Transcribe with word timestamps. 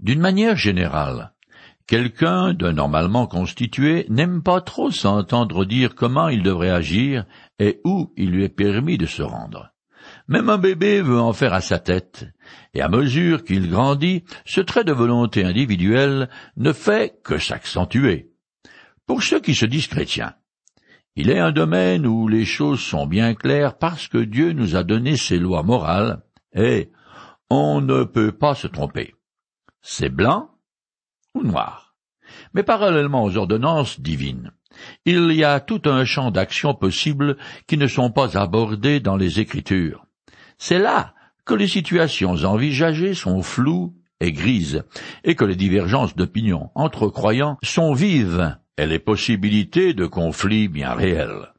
D'une 0.00 0.20
manière 0.20 0.56
générale, 0.56 1.32
quelqu'un 1.88 2.54
de 2.54 2.70
normalement 2.70 3.26
constitué 3.26 4.06
n'aime 4.08 4.44
pas 4.44 4.60
trop 4.60 4.92
s'entendre 4.92 5.64
dire 5.64 5.96
comment 5.96 6.28
il 6.28 6.44
devrait 6.44 6.70
agir 6.70 7.24
et 7.58 7.80
où 7.84 8.12
il 8.16 8.30
lui 8.30 8.44
est 8.44 8.48
permis 8.48 8.96
de 8.96 9.06
se 9.06 9.22
rendre. 9.22 9.72
Même 10.28 10.50
un 10.50 10.58
bébé 10.58 11.00
veut 11.00 11.20
en 11.20 11.32
faire 11.32 11.52
à 11.52 11.60
sa 11.60 11.80
tête, 11.80 12.26
et 12.74 12.80
à 12.80 12.88
mesure 12.88 13.42
qu'il 13.42 13.68
grandit, 13.68 14.24
ce 14.44 14.60
trait 14.60 14.84
de 14.84 14.92
volonté 14.92 15.44
individuelle 15.44 16.28
ne 16.56 16.72
fait 16.72 17.20
que 17.24 17.38
s'accentuer. 17.38 18.30
Pour 19.04 19.22
ceux 19.22 19.40
qui 19.40 19.54
se 19.54 19.66
disent 19.66 19.88
chrétiens, 19.88 20.34
il 21.16 21.30
est 21.30 21.40
un 21.40 21.50
domaine 21.50 22.06
où 22.06 22.28
les 22.28 22.44
choses 22.44 22.80
sont 22.80 23.06
bien 23.06 23.34
claires 23.34 23.76
parce 23.76 24.06
que 24.06 24.18
Dieu 24.18 24.52
nous 24.52 24.76
a 24.76 24.84
donné 24.84 25.16
ses 25.16 25.38
lois 25.38 25.64
morales, 25.64 26.22
et 26.54 26.92
on 27.50 27.80
ne 27.80 28.04
peut 28.04 28.32
pas 28.32 28.54
se 28.54 28.68
tromper. 28.68 29.14
C'est 29.82 30.08
blanc 30.08 30.50
ou 31.34 31.42
noir? 31.42 31.94
Mais 32.54 32.62
parallèlement 32.62 33.24
aux 33.24 33.36
ordonnances 33.36 34.00
divines, 34.00 34.52
il 35.04 35.32
y 35.32 35.44
a 35.44 35.60
tout 35.60 35.82
un 35.86 36.04
champ 36.04 36.30
d'action 36.30 36.74
possible 36.74 37.36
qui 37.66 37.78
ne 37.78 37.86
sont 37.86 38.10
pas 38.10 38.38
abordés 38.38 39.00
dans 39.00 39.16
les 39.16 39.40
Écritures. 39.40 40.04
C'est 40.58 40.78
là 40.78 41.14
que 41.44 41.54
les 41.54 41.68
situations 41.68 42.44
envisagées 42.44 43.14
sont 43.14 43.42
floues 43.42 43.94
et 44.20 44.32
grises, 44.32 44.84
et 45.24 45.34
que 45.34 45.44
les 45.44 45.56
divergences 45.56 46.16
d'opinion 46.16 46.70
entre 46.74 47.08
croyants 47.08 47.56
sont 47.62 47.94
vives, 47.94 48.56
et 48.76 48.86
les 48.86 48.98
possibilités 48.98 49.94
de 49.94 50.06
conflits 50.06 50.68
bien 50.68 50.92
réelles. 50.92 51.52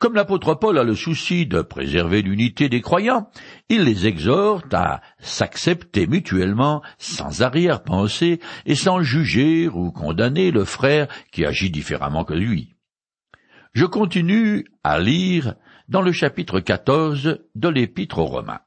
Comme 0.00 0.14
l'apôtre 0.14 0.54
Paul 0.54 0.78
a 0.78 0.82
le 0.82 0.94
souci 0.94 1.46
de 1.46 1.60
préserver 1.60 2.22
l'unité 2.22 2.70
des 2.70 2.80
croyants, 2.80 3.28
il 3.68 3.82
les 3.82 4.06
exhorte 4.06 4.72
à 4.72 5.02
s'accepter 5.18 6.06
mutuellement 6.06 6.80
sans 6.96 7.42
arrière-pensée 7.42 8.40
et 8.64 8.76
sans 8.76 9.02
juger 9.02 9.68
ou 9.68 9.92
condamner 9.92 10.52
le 10.52 10.64
frère 10.64 11.06
qui 11.32 11.44
agit 11.44 11.70
différemment 11.70 12.24
que 12.24 12.32
lui. 12.32 12.76
Je 13.74 13.84
continue 13.84 14.64
à 14.84 14.98
lire 15.00 15.56
dans 15.88 16.00
le 16.00 16.12
chapitre 16.12 16.60
14 16.60 17.38
de 17.54 17.68
l'épître 17.68 18.20
aux 18.20 18.26
Romains. 18.26 18.60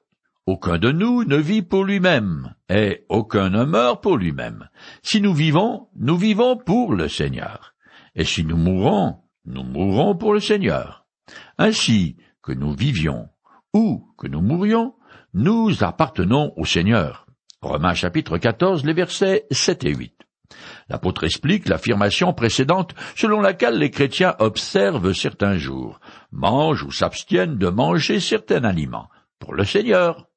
Aucun 0.45 0.77
de 0.77 0.91
nous 0.91 1.23
ne 1.23 1.37
vit 1.37 1.63
pour 1.63 1.83
lui-même, 1.83 2.53
et 2.69 3.05
aucun 3.09 3.49
ne 3.49 3.63
meurt 3.63 4.03
pour 4.03 4.17
lui-même. 4.17 4.69
Si 5.01 5.19
nous 5.19 5.33
vivons, 5.33 5.87
nous 5.95 6.15
vivons 6.15 6.57
pour 6.57 6.93
le 6.93 7.07
Seigneur. 7.07 7.73
Et 8.13 8.23
si 8.23 8.45
nous 8.45 8.57
mourons, 8.57 9.15
nous 9.45 9.63
mourrons 9.63 10.15
pour 10.15 10.33
le 10.33 10.39
Seigneur. 10.39 11.02
Ainsi 11.57 12.17
que 12.41 12.51
nous 12.51 12.73
vivions 12.73 13.29
ou 13.73 14.13
que 14.17 14.27
nous 14.27 14.41
mourions, 14.41 14.95
nous 15.33 15.83
appartenons 15.83 16.53
au 16.57 16.65
Seigneur. 16.65 17.25
Romains 17.61 17.93
chapitre 17.93 18.37
14, 18.37 18.85
les 18.85 18.93
versets 18.93 19.45
7 19.49 19.85
et 19.85 19.95
8. 19.95 20.13
L'apôtre 20.89 21.23
explique 21.23 21.69
l'affirmation 21.69 22.33
précédente 22.33 22.93
selon 23.15 23.39
laquelle 23.39 23.77
les 23.77 23.89
chrétiens 23.89 24.35
observent 24.39 25.13
certains 25.13 25.57
jours, 25.57 25.99
mangent 26.31 26.83
ou 26.83 26.91
s'abstiennent 26.91 27.57
de 27.57 27.69
manger 27.69 28.19
certains 28.19 28.63
aliments, 28.63 29.09
pour 29.39 29.53
le 29.53 29.63
Seigneur. 29.63 30.27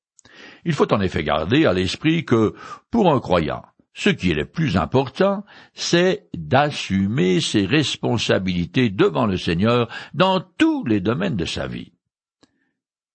Il 0.64 0.72
faut 0.72 0.92
en 0.92 1.00
effet 1.00 1.24
garder 1.24 1.66
à 1.66 1.72
l'esprit 1.72 2.24
que, 2.24 2.54
pour 2.90 3.12
un 3.12 3.20
croyant, 3.20 3.62
ce 3.96 4.10
qui 4.10 4.30
est 4.30 4.34
le 4.34 4.44
plus 4.44 4.76
important, 4.76 5.42
c'est 5.72 6.28
d'assumer 6.36 7.40
ses 7.40 7.64
responsabilités 7.64 8.90
devant 8.90 9.24
le 9.24 9.38
Seigneur 9.38 9.88
dans 10.12 10.40
tous 10.58 10.84
les 10.84 11.00
domaines 11.00 11.36
de 11.36 11.46
sa 11.46 11.66
vie. 11.66 11.94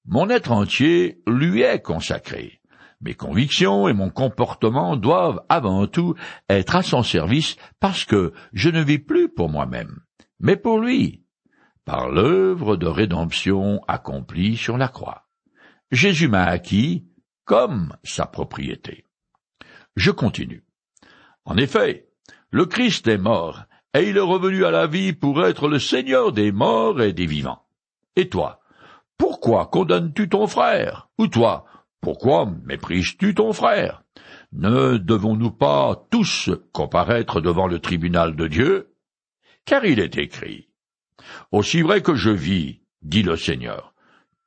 Mon 0.06 0.28
être 0.32 0.52
entier 0.52 1.22
lui 1.28 1.62
est 1.62 1.84
consacré. 1.84 2.62
Mes 3.00 3.14
convictions 3.14 3.88
et 3.88 3.94
mon 3.94 4.10
comportement 4.10 4.98
doivent 4.98 5.44
avant 5.50 5.86
tout 5.86 6.16
être 6.50 6.76
à 6.76 6.82
son 6.82 7.04
service 7.04 7.58
parce 7.80 8.04
que 8.04 8.34
je 8.52 8.70
ne 8.70 8.82
vis 8.82 9.00
plus 9.00 9.30
pour 9.30 9.50
moi-même, 9.50 10.00
mais 10.40 10.56
pour 10.56 10.80
lui, 10.80 11.24
par 11.86 12.10
l'œuvre 12.10 12.76
de 12.76 12.88
rédemption 12.88 13.82
accomplie 13.88 14.58
sur 14.58 14.80
la 14.80 14.88
croix. 14.88 15.28
Jésus 15.92 16.28
m'a 16.28 16.46
acquis 16.46 17.06
comme 17.46 17.96
sa 18.04 18.26
propriété. 18.26 19.06
Je 19.96 20.10
continue. 20.10 20.64
En 21.46 21.58
effet, 21.58 22.08
le 22.50 22.66
Christ 22.66 23.08
est 23.08 23.18
mort, 23.18 23.64
et 23.94 24.10
il 24.10 24.18
est 24.18 24.20
revenu 24.20 24.66
à 24.66 24.72
la 24.72 24.88
vie 24.88 25.14
pour 25.14 25.46
être 25.46 25.68
le 25.68 25.80
Seigneur 25.80 26.32
des 26.32 26.52
morts 26.52 27.02
et 27.02 27.14
des 27.14 27.26
vivants. 27.26 27.64
Et 28.16 28.30
toi, 28.30 28.62
pourquoi 29.18 29.68
condamnes-tu 29.68 30.30
ton 30.30 30.48
frère? 30.48 31.10
Ou 31.18 31.28
toi, 31.28 31.66
pourquoi 32.02 32.52
méprises-tu 32.66 33.36
ton 33.36 33.54
frère? 33.54 34.04
Ne 34.54 34.98
devons-nous 34.98 35.52
pas 35.52 36.08
tous 36.10 36.50
comparaître 36.74 37.42
devant 37.42 37.68
le 37.68 37.80
tribunal 37.80 38.36
de 38.36 38.48
Dieu? 38.48 38.94
Car 39.66 39.86
il 39.86 40.00
est 40.00 40.18
écrit. 40.18 40.70
Aussi 41.52 41.82
vrai 41.82 42.02
que 42.02 42.16
je 42.16 42.32
vis, 42.32 42.82
dit 43.02 43.24
le 43.24 43.38
Seigneur, 43.38 43.94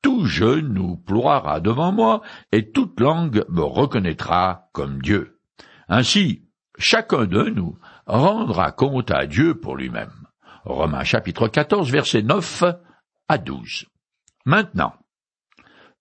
tout 0.03 0.27
genou 0.27 0.97
ploiera 0.97 1.61
devant 1.61 1.93
moi, 1.93 2.21
et 2.53 2.71
toute 2.71 3.01
langue 3.01 3.45
me 3.49 3.63
reconnaîtra 3.63 4.69
comme 4.73 5.01
Dieu. 5.01 5.41
Ainsi, 5.89 6.44
chacun 6.79 7.27
de 7.27 7.45
nous 7.45 7.79
rendra 8.07 8.73
compte 8.73 9.11
à 9.11 9.27
Dieu 9.27 9.55
pour 9.55 9.77
lui-même. 9.77 10.13
Romains 10.65 11.05
chapitre 11.05 11.49
14 11.49 11.91
versets 11.91 12.23
9 12.23 12.65
à 13.29 13.39
12. 13.39 13.87
Maintenant, 14.47 14.95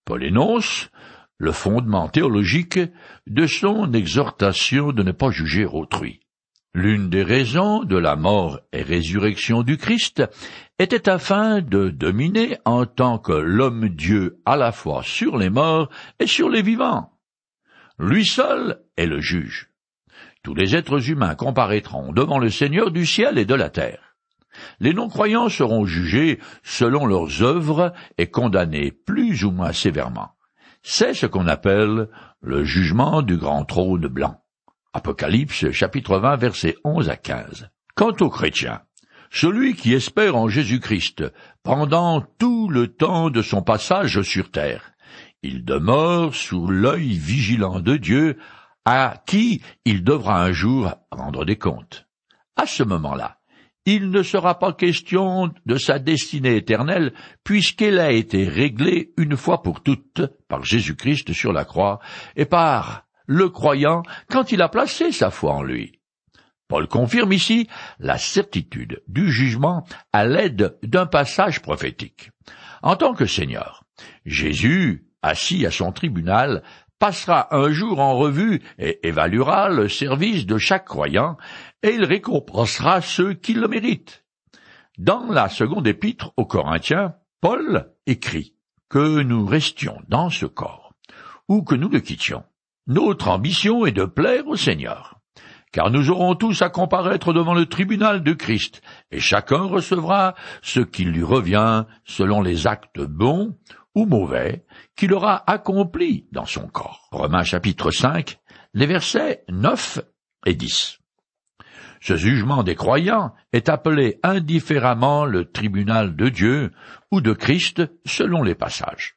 Paul 0.05 0.23
énonce 0.23 0.89
le 1.37 1.51
fondement 1.51 2.09
théologique 2.09 2.79
de 3.27 3.47
son 3.47 3.93
exhortation 3.93 4.91
de 4.91 5.03
ne 5.03 5.11
pas 5.11 5.31
juger 5.31 5.65
autrui. 5.65 6.19
L'une 6.73 7.09
des 7.09 7.23
raisons 7.23 7.83
de 7.83 7.97
la 7.97 8.15
mort 8.15 8.59
et 8.71 8.81
résurrection 8.81 9.61
du 9.61 9.77
Christ 9.77 10.23
était 10.79 11.07
afin 11.07 11.61
de 11.61 11.89
dominer 11.89 12.57
en 12.65 12.85
tant 12.85 13.19
que 13.19 13.33
l'homme 13.33 13.89
Dieu 13.89 14.41
à 14.45 14.55
la 14.55 14.71
fois 14.71 15.03
sur 15.03 15.37
les 15.37 15.51
morts 15.51 15.89
et 16.19 16.25
sur 16.25 16.49
les 16.49 16.63
vivants. 16.63 17.11
Lui 17.99 18.25
seul 18.25 18.81
est 18.97 19.05
le 19.05 19.19
juge 19.19 19.72
tous 20.43 20.53
les 20.53 20.75
êtres 20.75 21.09
humains 21.09 21.35
comparaîtront 21.35 22.11
devant 22.11 22.37
le 22.37 22.49
Seigneur 22.49 22.91
du 22.91 23.05
ciel 23.05 23.37
et 23.37 23.45
de 23.45 23.55
la 23.55 23.69
terre. 23.69 24.15
Les 24.79 24.93
non-croyants 24.93 25.49
seront 25.49 25.85
jugés 25.85 26.39
selon 26.61 27.05
leurs 27.05 27.41
œuvres 27.41 27.93
et 28.17 28.27
condamnés 28.27 28.91
plus 28.91 29.45
ou 29.45 29.51
moins 29.51 29.71
sévèrement. 29.71 30.31
C'est 30.83 31.13
ce 31.13 31.25
qu'on 31.25 31.47
appelle 31.47 32.09
le 32.41 32.63
jugement 32.65 33.21
du 33.21 33.37
grand 33.37 33.63
trône 33.63 34.07
blanc. 34.07 34.41
Apocalypse 34.93 35.71
chapitre 35.71 36.19
20 36.19 36.35
versets 36.35 36.75
11 36.83 37.09
à 37.09 37.15
15. 37.15 37.69
Quant 37.95 38.15
aux 38.19 38.29
chrétiens, 38.29 38.81
celui 39.31 39.75
qui 39.75 39.93
espère 39.93 40.35
en 40.35 40.49
Jésus-Christ 40.49 41.23
pendant 41.63 42.21
tout 42.37 42.69
le 42.69 42.89
temps 42.89 43.29
de 43.29 43.41
son 43.41 43.63
passage 43.63 44.21
sur 44.21 44.51
terre, 44.51 44.91
il 45.41 45.65
demeure 45.65 46.35
sous 46.35 46.67
l'œil 46.67 47.13
vigilant 47.13 47.79
de 47.79 47.97
Dieu 47.97 48.37
à 48.85 49.21
qui 49.25 49.61
il 49.85 50.03
devra 50.03 50.43
un 50.43 50.51
jour 50.51 50.93
rendre 51.11 51.45
des 51.45 51.57
comptes. 51.57 52.07
À 52.55 52.65
ce 52.65 52.83
moment-là, 52.83 53.37
il 53.85 54.11
ne 54.11 54.23
sera 54.23 54.59
pas 54.59 54.73
question 54.73 55.51
de 55.65 55.75
sa 55.75 55.99
destinée 55.99 56.55
éternelle, 56.55 57.13
puisqu'elle 57.43 57.99
a 57.99 58.11
été 58.11 58.47
réglée 58.47 59.13
une 59.17 59.35
fois 59.35 59.61
pour 59.61 59.83
toutes 59.83 60.21
par 60.47 60.63
Jésus-Christ 60.63 61.33
sur 61.33 61.51
la 61.51 61.65
croix 61.65 61.99
et 62.35 62.45
par 62.45 63.05
le 63.25 63.49
croyant 63.49 64.03
quand 64.29 64.51
il 64.51 64.61
a 64.61 64.69
placé 64.69 65.11
sa 65.11 65.31
foi 65.31 65.53
en 65.53 65.63
lui. 65.63 65.99
Paul 66.67 66.87
confirme 66.87 67.33
ici 67.33 67.67
la 67.99 68.17
certitude 68.17 69.01
du 69.07 69.31
jugement 69.31 69.85
à 70.13 70.25
l'aide 70.25 70.77
d'un 70.81 71.05
passage 71.05 71.61
prophétique. 71.61 72.31
En 72.81 72.95
tant 72.95 73.13
que 73.13 73.25
Seigneur, 73.25 73.83
Jésus, 74.25 75.05
assis 75.21 75.65
à 75.65 75.71
son 75.71 75.91
tribunal, 75.91 76.63
passera 77.03 77.53
un 77.53 77.69
jour 77.69 77.99
en 77.99 78.15
revue 78.15 78.61
et 78.79 79.05
évaluera 79.05 79.67
le 79.67 79.89
service 79.89 80.45
de 80.45 80.57
chaque 80.57 80.85
croyant, 80.85 81.35
et 81.81 81.95
il 81.95 82.05
récompensera 82.05 83.01
ceux 83.01 83.33
qui 83.33 83.53
le 83.53 83.67
méritent. 83.67 84.23
Dans 84.97 85.25
la 85.29 85.49
seconde 85.49 85.85
épître 85.85 86.31
aux 86.37 86.45
Corinthiens, 86.45 87.15
Paul 87.41 87.91
écrit 88.07 88.55
que 88.87 89.21
nous 89.21 89.45
restions 89.45 89.99
dans 90.07 90.29
ce 90.29 90.45
corps, 90.45 90.93
ou 91.49 91.61
que 91.61 91.75
nous 91.75 91.89
le 91.89 91.99
quittions. 91.99 92.45
Notre 92.87 93.27
ambition 93.27 93.85
est 93.85 93.91
de 93.91 94.05
plaire 94.05 94.47
au 94.47 94.55
Seigneur, 94.55 95.19
car 95.73 95.91
nous 95.91 96.09
aurons 96.09 96.35
tous 96.35 96.61
à 96.61 96.69
comparaître 96.69 97.33
devant 97.33 97.53
le 97.53 97.65
tribunal 97.65 98.23
de 98.23 98.31
Christ, 98.31 98.81
et 99.11 99.19
chacun 99.19 99.63
recevra 99.63 100.35
ce 100.61 100.79
qui 100.79 101.03
lui 101.03 101.23
revient 101.23 101.83
selon 102.05 102.41
les 102.41 102.65
actes 102.65 103.01
bons 103.01 103.57
ou 103.95 104.05
mauvais 104.05 104.65
qu'il 104.95 105.13
aura 105.13 105.43
accompli 105.49 106.27
dans 106.31 106.45
son 106.45 106.67
corps. 106.67 107.07
Romains 107.11 107.43
chapitre 107.43 107.91
5, 107.91 108.39
les 108.73 108.85
versets 108.85 109.43
9 109.49 109.99
et 110.45 110.55
10. 110.55 110.99
Ce 112.01 112.17
jugement 112.17 112.63
des 112.63 112.75
croyants 112.75 113.33
est 113.53 113.69
appelé 113.69 114.19
indifféremment 114.23 115.25
le 115.25 115.45
tribunal 115.45 116.15
de 116.15 116.27
Dieu 116.27 116.71
ou 117.11 117.21
de 117.21 117.31
Christ 117.31 117.81
selon 118.05 118.43
les 118.43 118.55
passages. 118.55 119.15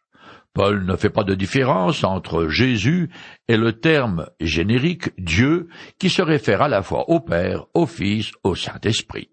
Paul 0.55 0.87
ne 0.87 0.97
fait 0.97 1.11
pas 1.11 1.25
de 1.25 1.35
différence 1.35 2.05
entre 2.05 2.49
Jésus 2.49 3.11
et 3.49 3.57
le 3.57 3.75
terme 3.75 4.31
générique 4.41 5.11
Dieu 5.19 5.69
qui 5.99 6.09
se 6.09 6.23
réfère 6.23 6.63
à 6.63 6.69
la 6.69 6.83
fois 6.83 7.11
au 7.11 7.21
Père, 7.21 7.67
au 7.75 7.87
Fils, 7.87 8.31
au 8.43 8.55
Saint-Esprit. 8.55 9.31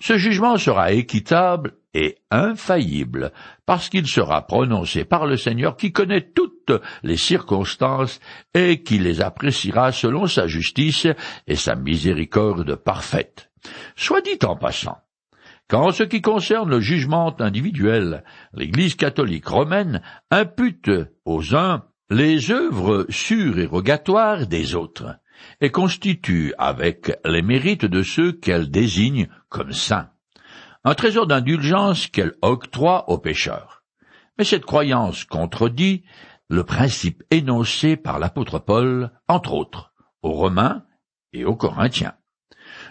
Ce 0.00 0.16
jugement 0.16 0.56
sera 0.56 0.92
équitable 0.92 1.74
et 1.92 2.16
infaillible, 2.30 3.32
parce 3.66 3.88
qu'il 3.88 4.06
sera 4.06 4.46
prononcé 4.46 5.04
par 5.04 5.26
le 5.26 5.36
Seigneur 5.36 5.76
qui 5.76 5.92
connaît 5.92 6.30
toutes 6.34 6.72
les 7.02 7.16
circonstances 7.16 8.20
et 8.54 8.82
qui 8.82 8.98
les 8.98 9.20
appréciera 9.20 9.92
selon 9.92 10.26
sa 10.26 10.46
justice 10.46 11.06
et 11.46 11.56
sa 11.56 11.74
miséricorde 11.74 12.76
parfaite. 12.76 13.50
Soit 13.96 14.22
dit 14.22 14.38
en 14.44 14.56
passant, 14.56 14.98
Qu'en 15.68 15.92
ce 15.92 16.02
qui 16.02 16.20
concerne 16.20 16.68
le 16.68 16.80
jugement 16.80 17.32
individuel, 17.40 18.24
l'Église 18.54 18.96
catholique 18.96 19.46
romaine 19.46 20.02
impute 20.32 20.90
aux 21.24 21.54
uns 21.54 21.84
les 22.10 22.50
œuvres 22.50 23.06
surérogatoires 23.08 24.48
des 24.48 24.74
autres, 24.74 25.14
et 25.60 25.70
constitue 25.70 26.54
avec 26.58 27.18
les 27.24 27.42
mérites 27.42 27.84
de 27.84 28.02
ceux 28.02 28.32
qu'elle 28.32 28.70
désigne 28.70 29.28
comme 29.48 29.72
saints, 29.72 30.10
un 30.84 30.94
trésor 30.94 31.26
d'indulgence 31.26 32.06
qu'elle 32.06 32.34
octroie 32.42 33.08
aux 33.10 33.18
pécheurs. 33.18 33.82
Mais 34.38 34.44
cette 34.44 34.64
croyance 34.64 35.24
contredit 35.24 36.04
le 36.48 36.64
principe 36.64 37.22
énoncé 37.30 37.96
par 37.96 38.18
l'apôtre 38.18 38.58
Paul, 38.58 39.10
entre 39.28 39.52
autres, 39.52 39.92
aux 40.22 40.32
Romains 40.32 40.84
et 41.32 41.44
aux 41.44 41.54
Corinthiens. 41.54 42.14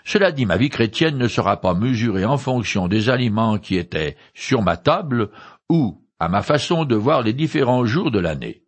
Cela 0.06 0.32
dit, 0.32 0.46
ma 0.46 0.58
vie 0.58 0.70
chrétienne 0.70 1.18
ne 1.18 1.28
sera 1.28 1.60
pas 1.60 1.74
mesurée 1.74 2.26
en 2.26 2.38
fonction 2.38 2.88
des 2.88 3.10
aliments 3.10 3.58
qui 3.58 3.76
étaient 3.76 4.16
sur 4.34 4.62
ma 4.62 4.78
table 4.78 5.30
ou 5.70 6.02
à 6.20 6.30
ma 6.30 6.42
façon 6.42 6.86
de 6.86 6.96
voir 6.96 7.22
les 7.22 7.34
différents 7.34 7.86
jours 7.86 8.12
de 8.12 8.20
l'année. 8.20 8.64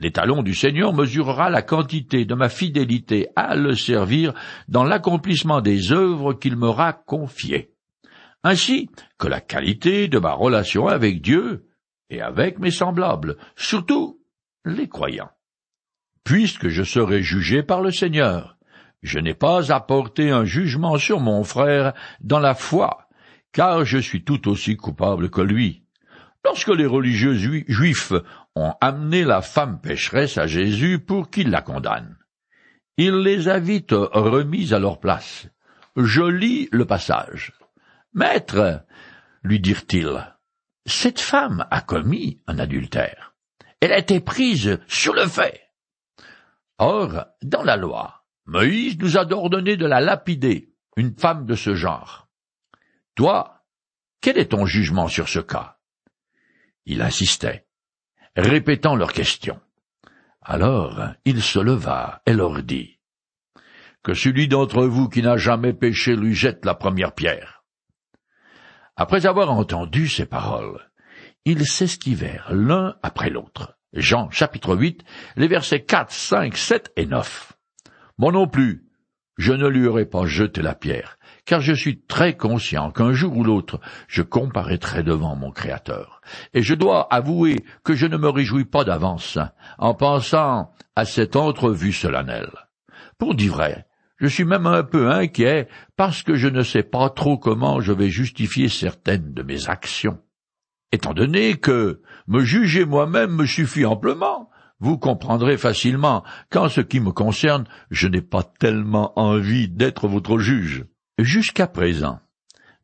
L'étalon 0.00 0.42
du 0.42 0.54
Seigneur 0.54 0.94
mesurera 0.94 1.50
la 1.50 1.62
quantité 1.62 2.24
de 2.24 2.34
ma 2.34 2.48
fidélité 2.48 3.28
à 3.34 3.56
le 3.56 3.74
servir 3.74 4.32
dans 4.68 4.84
l'accomplissement 4.84 5.60
des 5.60 5.90
œuvres 5.90 6.34
qu'il 6.34 6.56
m'aura 6.56 6.92
confiées, 6.92 7.72
ainsi 8.44 8.90
que 9.18 9.26
la 9.26 9.40
qualité 9.40 10.06
de 10.06 10.20
ma 10.20 10.32
relation 10.32 10.86
avec 10.86 11.20
Dieu 11.20 11.66
et 12.10 12.20
avec 12.20 12.60
mes 12.60 12.70
semblables, 12.70 13.36
surtout 13.56 14.20
les 14.64 14.88
croyants. 14.88 15.30
Puisque 16.22 16.68
je 16.68 16.84
serai 16.84 17.22
jugé 17.22 17.64
par 17.64 17.82
le 17.82 17.90
Seigneur, 17.90 18.56
je 19.02 19.18
n'ai 19.18 19.34
pas 19.34 19.72
apporté 19.72 20.30
un 20.30 20.44
jugement 20.44 20.96
sur 20.96 21.18
mon 21.18 21.42
frère 21.42 21.92
dans 22.20 22.40
la 22.40 22.54
foi, 22.54 23.08
car 23.52 23.84
je 23.84 23.98
suis 23.98 24.22
tout 24.22 24.48
aussi 24.48 24.76
coupable 24.76 25.30
que 25.30 25.40
lui. 25.40 25.82
Lorsque 26.44 26.68
les 26.68 26.86
religieux 26.86 27.34
juifs 27.34 28.12
ont 28.54 28.74
amené 28.80 29.24
la 29.24 29.42
femme 29.42 29.80
pécheresse 29.80 30.38
à 30.38 30.46
Jésus 30.46 30.98
pour 30.98 31.30
qu'il 31.30 31.50
la 31.50 31.62
condamne, 31.62 32.16
il 32.96 33.14
les 33.18 33.48
a 33.48 33.58
vite 33.60 33.92
remis 33.92 34.74
à 34.74 34.78
leur 34.78 34.98
place. 34.98 35.46
Je 35.96 36.22
lis 36.22 36.68
le 36.72 36.84
passage. 36.84 37.52
Maître, 38.12 38.84
lui 39.42 39.60
dirent-ils, 39.60 40.36
cette 40.86 41.20
femme 41.20 41.66
a 41.70 41.80
commis 41.80 42.42
un 42.46 42.58
adultère. 42.58 43.34
Elle 43.80 43.92
a 43.92 43.98
été 43.98 44.20
prise 44.20 44.80
sur 44.88 45.14
le 45.14 45.26
fait. 45.26 45.62
Or, 46.78 47.26
dans 47.42 47.62
la 47.62 47.76
loi, 47.76 48.24
Moïse 48.46 48.98
nous 48.98 49.16
a 49.16 49.30
ordonné 49.32 49.76
de 49.76 49.86
la 49.86 50.00
lapider, 50.00 50.74
une 50.96 51.16
femme 51.16 51.46
de 51.46 51.54
ce 51.54 51.74
genre. 51.74 52.28
Toi, 53.14 53.64
quel 54.20 54.38
est 54.38 54.52
ton 54.52 54.66
jugement 54.66 55.08
sur 55.08 55.28
ce 55.28 55.38
cas? 55.38 55.77
Il 56.90 57.02
insistait, 57.02 57.66
répétant 58.34 58.96
leurs 58.96 59.12
questions. 59.12 59.60
Alors 60.40 60.98
il 61.26 61.42
se 61.42 61.58
leva 61.58 62.22
et 62.24 62.32
leur 62.32 62.62
dit. 62.62 62.98
Que 64.02 64.14
celui 64.14 64.48
d'entre 64.48 64.86
vous 64.86 65.10
qui 65.10 65.20
n'a 65.20 65.36
jamais 65.36 65.74
péché 65.74 66.16
lui 66.16 66.34
jette 66.34 66.64
la 66.64 66.74
première 66.74 67.12
pierre. 67.12 67.62
Après 68.96 69.26
avoir 69.26 69.50
entendu 69.50 70.08
ces 70.08 70.24
paroles, 70.24 70.90
ils 71.44 71.66
s'esquivèrent 71.66 72.48
l'un 72.54 72.96
après 73.02 73.28
l'autre. 73.28 73.76
Jean 73.92 74.30
chapitre 74.30 74.74
8, 74.74 75.04
les 75.36 75.46
versets 75.46 75.84
4, 75.84 76.10
5, 76.10 76.56
7 76.56 76.92
et 76.96 77.04
9. 77.04 77.52
Moi 78.16 78.32
non 78.32 78.48
plus, 78.48 78.86
je 79.36 79.52
ne 79.52 79.68
lui 79.68 79.86
aurais 79.86 80.06
pas 80.06 80.24
jeté 80.24 80.62
la 80.62 80.74
pierre, 80.74 81.17
car 81.48 81.62
je 81.62 81.72
suis 81.72 82.02
très 82.02 82.36
conscient 82.36 82.90
qu'un 82.90 83.12
jour 83.14 83.34
ou 83.34 83.42
l'autre 83.42 83.80
je 84.06 84.20
comparaîtrai 84.20 85.02
devant 85.02 85.34
mon 85.34 85.50
Créateur. 85.50 86.20
Et 86.52 86.60
je 86.60 86.74
dois 86.74 87.08
avouer 87.10 87.64
que 87.84 87.94
je 87.94 88.06
ne 88.06 88.18
me 88.18 88.28
réjouis 88.28 88.66
pas 88.66 88.84
d'avance 88.84 89.38
en 89.78 89.94
pensant 89.94 90.70
à 90.94 91.06
cette 91.06 91.36
entrevue 91.36 91.94
solennelle. 91.94 92.52
Pour 93.16 93.34
dire 93.34 93.54
vrai, 93.54 93.86
je 94.18 94.26
suis 94.26 94.44
même 94.44 94.66
un 94.66 94.82
peu 94.82 95.10
inquiet 95.10 95.68
parce 95.96 96.22
que 96.22 96.34
je 96.34 96.48
ne 96.48 96.62
sais 96.62 96.82
pas 96.82 97.08
trop 97.08 97.38
comment 97.38 97.80
je 97.80 97.92
vais 97.92 98.10
justifier 98.10 98.68
certaines 98.68 99.32
de 99.32 99.42
mes 99.42 99.70
actions. 99.70 100.18
Étant 100.92 101.14
donné 101.14 101.54
que 101.54 102.02
me 102.26 102.44
juger 102.44 102.84
moi-même 102.84 103.34
me 103.34 103.46
suffit 103.46 103.86
amplement, 103.86 104.50
vous 104.80 104.98
comprendrez 104.98 105.56
facilement 105.56 106.24
qu'en 106.50 106.68
ce 106.68 106.82
qui 106.82 107.00
me 107.00 107.12
concerne, 107.12 107.64
je 107.90 108.06
n'ai 108.06 108.22
pas 108.22 108.42
tellement 108.42 109.18
envie 109.18 109.70
d'être 109.70 110.08
votre 110.08 110.38
juge. 110.38 110.84
Jusqu'à 111.18 111.66
présent, 111.66 112.20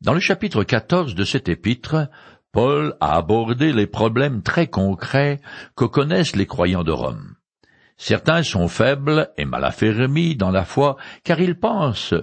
dans 0.01 0.13
le 0.13 0.19
chapitre 0.19 0.65
14 0.65 1.15
de 1.15 1.23
cet 1.23 1.47
épître, 1.47 2.09
Paul 2.51 2.97
a 2.99 3.15
abordé 3.15 3.71
les 3.71 3.87
problèmes 3.87 4.41
très 4.41 4.67
concrets 4.67 5.39
que 5.77 5.85
connaissent 5.85 6.35
les 6.35 6.45
croyants 6.45 6.83
de 6.83 6.91
Rome. 6.91 7.35
Certains 7.95 8.43
sont 8.43 8.67
faibles 8.67 9.31
et 9.37 9.45
mal 9.45 9.63
affermis 9.63 10.35
dans 10.35 10.51
la 10.51 10.65
foi 10.65 10.97
car 11.23 11.39
ils 11.39 11.57
pensent 11.57 12.13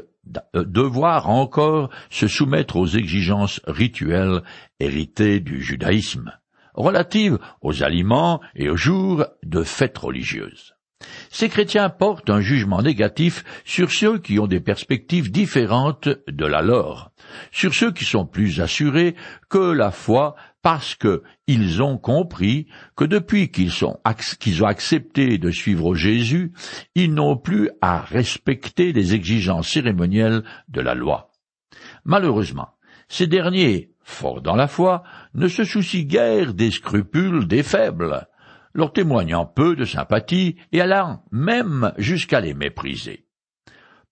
devoir 0.52 1.30
encore 1.30 1.88
se 2.10 2.28
soumettre 2.28 2.76
aux 2.76 2.86
exigences 2.86 3.62
rituelles 3.66 4.42
héritées 4.80 5.40
du 5.40 5.62
judaïsme 5.62 6.30
relative 6.74 7.38
aux 7.62 7.82
aliments 7.82 8.42
et 8.54 8.68
aux 8.68 8.76
jours 8.76 9.24
de 9.44 9.62
fêtes 9.62 9.96
religieuses. 9.96 10.74
Ces 11.30 11.48
chrétiens 11.48 11.88
portent 11.88 12.30
un 12.30 12.40
jugement 12.40 12.82
négatif 12.82 13.44
sur 13.64 13.90
ceux 13.90 14.18
qui 14.18 14.38
ont 14.38 14.46
des 14.46 14.60
perspectives 14.60 15.30
différentes 15.30 16.08
de 16.28 16.46
la 16.46 16.62
leur, 16.62 17.10
sur 17.50 17.74
ceux 17.74 17.92
qui 17.92 18.04
sont 18.04 18.26
plus 18.26 18.60
assurés 18.60 19.14
que 19.48 19.72
la 19.72 19.90
foi 19.90 20.34
parce 20.62 20.96
qu'ils 20.96 21.82
ont 21.82 21.98
compris 21.98 22.68
que 22.96 23.04
depuis 23.04 23.50
qu'ils 23.50 23.84
ont 23.84 23.98
accepté 24.04 25.38
de 25.38 25.50
suivre 25.50 25.94
Jésus, 25.94 26.52
ils 26.94 27.12
n'ont 27.12 27.36
plus 27.36 27.70
à 27.80 28.00
respecter 28.00 28.92
les 28.92 29.14
exigences 29.14 29.68
cérémonielles 29.68 30.44
de 30.68 30.80
la 30.80 30.94
loi. 30.94 31.30
Malheureusement, 32.04 32.68
ces 33.08 33.26
derniers 33.26 33.92
forts 34.04 34.42
dans 34.42 34.56
la 34.56 34.68
foi, 34.68 35.02
ne 35.34 35.48
se 35.48 35.64
soucient 35.64 36.04
guère 36.04 36.54
des 36.54 36.70
scrupules 36.70 37.46
des 37.46 37.62
faibles, 37.62 38.26
leur 38.74 38.92
témoignant 38.92 39.46
peu 39.46 39.76
de 39.76 39.84
sympathie 39.84 40.56
et 40.72 40.80
allant 40.80 41.24
même 41.30 41.92
jusqu'à 41.98 42.40
les 42.40 42.54
mépriser. 42.54 43.26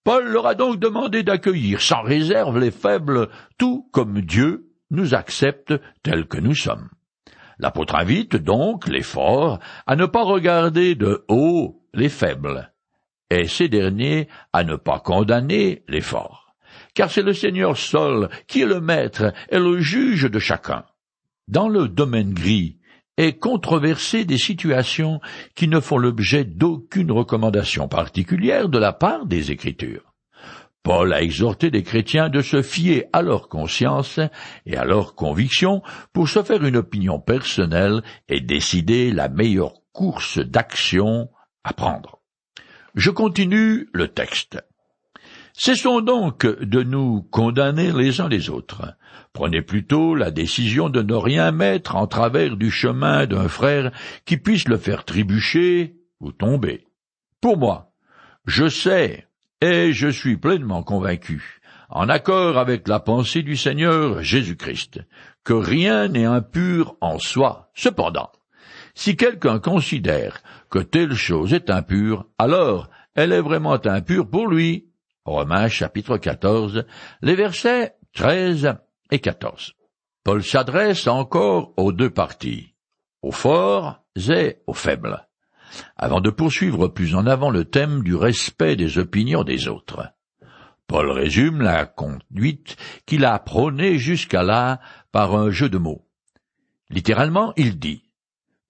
Paul 0.03 0.27
leur 0.27 0.47
a 0.47 0.55
donc 0.55 0.79
demandé 0.79 1.23
d'accueillir 1.23 1.81
sans 1.81 2.01
réserve 2.01 2.57
les 2.59 2.71
faibles, 2.71 3.29
tout 3.57 3.87
comme 3.91 4.21
Dieu 4.21 4.71
nous 4.89 5.13
accepte 5.13 5.73
tels 6.03 6.27
que 6.27 6.39
nous 6.39 6.55
sommes. 6.55 6.89
L'apôtre 7.59 7.95
invite 7.95 8.35
donc 8.35 8.87
les 8.87 9.03
forts 9.03 9.59
à 9.85 9.95
ne 9.95 10.07
pas 10.07 10.23
regarder 10.23 10.95
de 10.95 11.23
haut 11.27 11.83
les 11.93 12.09
faibles, 12.09 12.73
et 13.29 13.47
ces 13.47 13.69
derniers 13.69 14.27
à 14.53 14.63
ne 14.63 14.75
pas 14.75 14.99
condamner 14.99 15.83
les 15.87 16.01
forts 16.01 16.41
car 16.93 17.11
c'est 17.11 17.21
le 17.21 17.33
Seigneur 17.33 17.77
seul 17.77 18.29
qui 18.47 18.61
est 18.61 18.65
le 18.65 18.81
maître 18.81 19.33
et 19.49 19.59
le 19.59 19.79
juge 19.79 20.29
de 20.29 20.39
chacun. 20.39 20.85
Dans 21.47 21.69
le 21.69 21.87
domaine 21.87 22.33
gris 22.33 22.79
est 23.21 23.37
controversé 23.37 24.25
des 24.25 24.37
situations 24.37 25.21
qui 25.55 25.67
ne 25.67 25.79
font 25.79 25.97
l'objet 25.97 26.43
d'aucune 26.43 27.11
recommandation 27.11 27.87
particulière 27.87 28.67
de 28.67 28.79
la 28.79 28.93
part 28.93 29.25
des 29.25 29.51
Écritures. 29.51 30.13
Paul 30.83 31.13
a 31.13 31.21
exhorté 31.21 31.69
les 31.69 31.83
chrétiens 31.83 32.29
de 32.29 32.41
se 32.41 32.63
fier 32.63 33.05
à 33.13 33.21
leur 33.21 33.49
conscience 33.49 34.19
et 34.65 34.75
à 34.75 34.85
leurs 34.85 35.13
convictions 35.13 35.83
pour 36.11 36.27
se 36.27 36.41
faire 36.41 36.65
une 36.65 36.77
opinion 36.77 37.19
personnelle 37.19 38.01
et 38.27 38.41
décider 38.41 39.11
la 39.11 39.29
meilleure 39.29 39.73
course 39.93 40.39
d'action 40.39 41.29
à 41.63 41.73
prendre. 41.73 42.19
Je 42.95 43.11
continue 43.11 43.87
le 43.93 44.07
texte. 44.07 44.57
Cessons 45.53 46.01
donc 46.01 46.45
de 46.45 46.83
nous 46.83 47.21
condamner 47.23 47.91
les 47.91 48.21
uns 48.21 48.29
les 48.29 48.49
autres. 48.49 48.95
Prenez 49.33 49.61
plutôt 49.61 50.15
la 50.15 50.31
décision 50.31 50.89
de 50.89 51.01
ne 51.01 51.13
rien 51.13 51.51
mettre 51.51 51.95
en 51.95 52.07
travers 52.07 52.57
du 52.57 52.71
chemin 52.71 53.25
d'un 53.25 53.47
frère 53.47 53.91
qui 54.25 54.37
puisse 54.37 54.67
le 54.67 54.77
faire 54.77 55.05
trébucher 55.05 55.95
ou 56.19 56.31
tomber. 56.31 56.85
Pour 57.41 57.57
moi, 57.57 57.91
je 58.45 58.67
sais, 58.67 59.27
et 59.61 59.93
je 59.93 60.07
suis 60.07 60.37
pleinement 60.37 60.83
convaincu, 60.83 61.61
en 61.89 62.09
accord 62.09 62.57
avec 62.57 62.87
la 62.87 62.99
pensée 62.99 63.43
du 63.43 63.55
Seigneur 63.55 64.21
Jésus-Christ, 64.21 65.01
que 65.43 65.53
rien 65.53 66.07
n'est 66.07 66.25
impur 66.25 66.95
en 67.01 67.19
soi. 67.19 67.71
Cependant, 67.73 68.31
Si 68.93 69.15
quelqu'un 69.15 69.59
considère 69.59 70.43
que 70.69 70.79
telle 70.79 71.13
chose 71.13 71.53
est 71.53 71.69
impure, 71.69 72.25
alors 72.37 72.89
elle 73.15 73.31
est 73.31 73.41
vraiment 73.41 73.79
impure 73.85 74.29
pour 74.29 74.47
lui. 74.47 74.90
Romains 75.25 75.67
chapitre 75.67 76.17
14, 76.17 76.85
les 77.21 77.35
versets 77.35 77.93
13 78.13 78.75
et 79.11 79.19
14. 79.19 79.73
Paul 80.23 80.43
s'adresse 80.43 81.05
encore 81.05 81.73
aux 81.77 81.91
deux 81.91 82.09
parties, 82.09 82.73
aux 83.21 83.31
forts 83.31 84.03
et 84.15 84.57
aux 84.65 84.73
faibles, 84.73 85.27
avant 85.95 86.21
de 86.21 86.31
poursuivre 86.31 86.87
plus 86.87 87.13
en 87.15 87.27
avant 87.27 87.51
le 87.51 87.65
thème 87.65 88.01
du 88.01 88.15
respect 88.15 88.75
des 88.75 88.97
opinions 88.97 89.43
des 89.43 89.67
autres. 89.67 90.09
Paul 90.87 91.11
résume 91.11 91.61
la 91.61 91.85
conduite 91.85 92.75
qu'il 93.05 93.23
a 93.23 93.37
prônée 93.37 93.99
jusqu'à 93.99 94.41
là 94.41 94.79
par 95.11 95.35
un 95.35 95.51
jeu 95.51 95.69
de 95.69 95.77
mots. 95.77 96.07
Littéralement, 96.89 97.53
il 97.57 97.77
dit 97.77 98.09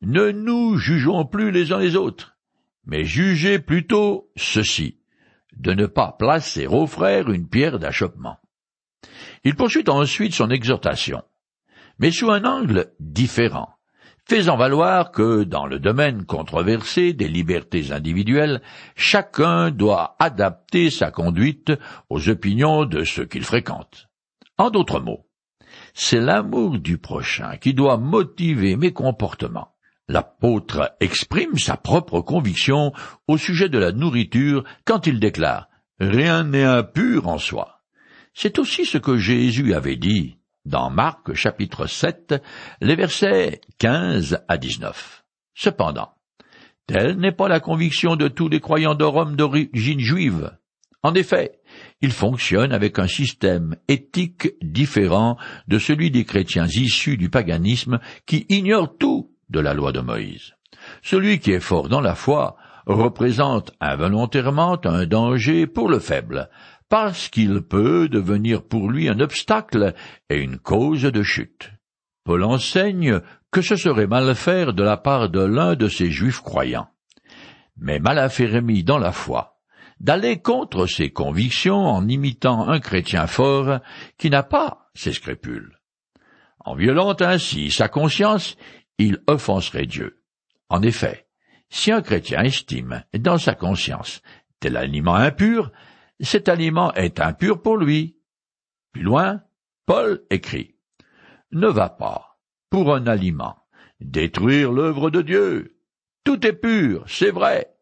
Ne 0.01 0.31
nous 0.31 0.77
jugeons 0.77 1.25
plus 1.25 1.51
les 1.51 1.72
uns 1.72 1.79
les 1.79 1.96
autres, 1.96 2.38
mais 2.86 3.05
jugez 3.05 3.58
plutôt 3.58 4.29
ceci, 4.36 5.00
de 5.58 5.74
ne 5.74 5.86
pas 5.86 6.15
placer 6.17 6.67
aux 6.67 6.88
frères 6.88 7.29
une 7.29 7.48
pierre 7.48 7.79
d'achoppement. 7.79 8.38
Il 9.43 9.55
poursuit 9.55 9.88
ensuite 9.89 10.34
son 10.34 10.50
exhortation 10.50 11.24
mais 12.01 12.12
sous 12.12 12.31
un 12.31 12.46
angle 12.46 12.91
différent, 13.00 13.75
faisant 14.27 14.58
valoir 14.58 15.12
que, 15.12 15.43
dans 15.43 15.67
le 15.67 15.77
domaine 15.77 16.25
controversé 16.25 17.13
des 17.13 17.27
libertés 17.27 17.91
individuelles, 17.91 18.62
chacun 18.96 19.70
doit 19.70 20.15
adapter 20.17 20.89
sa 20.89 21.12
conduite 21.12 21.72
aux 22.10 22.27
opinions 22.27 22.86
de 22.86 23.03
ceux 23.03 23.25
qu'il 23.25 23.43
fréquente. 23.43 24.10
En 24.58 24.72
d'autres 24.72 25.00
mots, 25.00 25.27
c'est 25.93 26.20
l'amour 26.20 26.79
du 26.79 26.98
prochain 26.98 27.58
qui 27.58 27.75
doit 27.75 27.98
motiver 27.98 28.75
mes 28.77 28.93
comportements. 28.93 29.71
L'apôtre 30.12 30.94
exprime 31.00 31.58
sa 31.58 31.77
propre 31.77 32.20
conviction 32.20 32.91
au 33.30 33.38
sujet 33.38 33.70
de 33.70 33.77
la 33.77 33.94
nourriture 33.94 34.65
quand 34.84 35.08
il 35.08 35.22
déclare 35.22 35.70
Rien 36.01 36.44
n'est 36.44 36.65
impur 36.65 37.30
en 37.30 37.38
soi. 37.38 37.80
C'est 38.34 38.60
aussi 38.60 38.84
ce 38.84 38.98
que 38.98 39.15
Jésus 39.15 39.74
avait 39.74 39.96
dit 39.96 40.36
dans 40.65 40.89
Marc 40.89 41.34
chapitre 41.34 41.88
7, 41.88 42.44
les 42.82 42.98
versets 42.98 43.62
15 43.80 44.44
à 44.50 44.58
19. 44.58 45.24
Cependant, 45.53 46.10
telle 46.88 47.15
n'est 47.15 47.32
pas 47.32 47.48
la 47.48 47.62
conviction 47.62 48.18
de 48.18 48.27
tous 48.27 48.50
les 48.50 48.60
croyants 48.60 48.96
de 48.96 49.06
Rome 49.06 49.38
d'origine 49.38 50.01
juive. 50.01 50.51
En 51.03 51.15
effet, 51.15 51.62
ils 52.01 52.12
fonctionnent 52.12 52.74
avec 52.74 53.00
un 53.00 53.08
système 53.08 53.77
éthique 53.88 54.50
différent 54.62 55.38
de 55.70 55.80
celui 55.80 56.12
des 56.12 56.25
chrétiens 56.25 56.68
issus 56.68 57.15
du 57.15 57.30
paganisme 57.30 58.00
qui 58.25 58.46
ignorent 58.50 58.98
tout 58.98 59.31
de 59.51 59.60
la 59.60 59.74
loi 59.74 59.91
de 59.91 60.00
Moïse. 60.00 60.53
Celui 61.03 61.39
qui 61.39 61.51
est 61.51 61.60
fort 61.60 61.89
dans 61.89 62.01
la 62.01 62.15
foi 62.15 62.55
représente 62.86 63.72
involontairement 63.79 64.79
un 64.86 65.05
danger 65.05 65.67
pour 65.67 65.89
le 65.89 66.00
faible, 66.00 66.50
parce 66.89 67.29
qu'il 67.29 67.62
peut 67.62 68.10
devenir 68.10 68.63
pour 68.63 68.89
lui 68.89 69.08
un 69.08 69.20
obstacle 69.20 69.93
et 70.29 70.39
une 70.39 70.58
cause 70.58 71.03
de 71.03 71.24
chute. 71.24 71.72
Paul 72.24 72.43
enseigne 72.43 73.22
que 73.51 73.62
ce 73.62 73.75
serait 73.75 74.08
mal 74.08 74.36
faire 74.36 74.74
de 74.74 74.84
la 74.84 74.98
part 74.98 75.29
de 75.29 75.41
l'un 75.41 75.75
de 75.75 75.88
ces 75.88 76.12
juifs 76.12 76.41
croyants, 76.41 76.89
mais 77.77 78.00
mal 78.00 78.20
affermi 78.20 78.84
dans 78.84 78.98
la 78.98 79.12
foi, 79.12 79.60
d'aller 80.00 80.41
contre 80.41 80.86
ses 80.86 81.12
convictions 81.12 81.86
en 81.86 82.08
imitant 82.08 82.67
un 82.67 82.79
chrétien 82.79 83.27
fort 83.27 83.79
qui 84.17 84.29
n'a 84.29 84.43
pas 84.43 84.89
ses 84.93 85.13
scrupules. 85.13 85.77
En 86.63 86.75
violant 86.75 87.15
ainsi 87.20 87.72
sa 87.72 87.88
conscience, 87.88 88.55
il 88.98 89.19
offenserait 89.27 89.86
Dieu. 89.86 90.24
En 90.69 90.81
effet, 90.81 91.27
si 91.69 91.91
un 91.91 92.01
chrétien 92.01 92.43
estime 92.43 93.03
dans 93.17 93.38
sa 93.38 93.55
conscience 93.55 94.21
tel 94.60 94.77
aliment 94.77 95.15
impur, 95.15 95.71
cet 96.19 96.50
aliment 96.50 96.93
est 96.93 97.19
impur 97.19 97.62
pour 97.62 97.77
lui. 97.77 98.17
Plus 98.93 99.01
loin, 99.01 99.41
Paul 99.86 100.24
écrit 100.29 100.75
Ne 101.51 101.67
va 101.67 101.89
pas, 101.89 102.38
pour 102.69 102.93
un 102.93 103.07
aliment, 103.07 103.57
détruire 104.00 104.71
l'œuvre 104.71 105.10
de 105.10 105.21
Dieu. 105.21 105.77
Tout 106.24 106.45
est 106.45 106.53
pur, 106.53 107.03
c'est 107.07 107.31
vrai, 107.31 107.74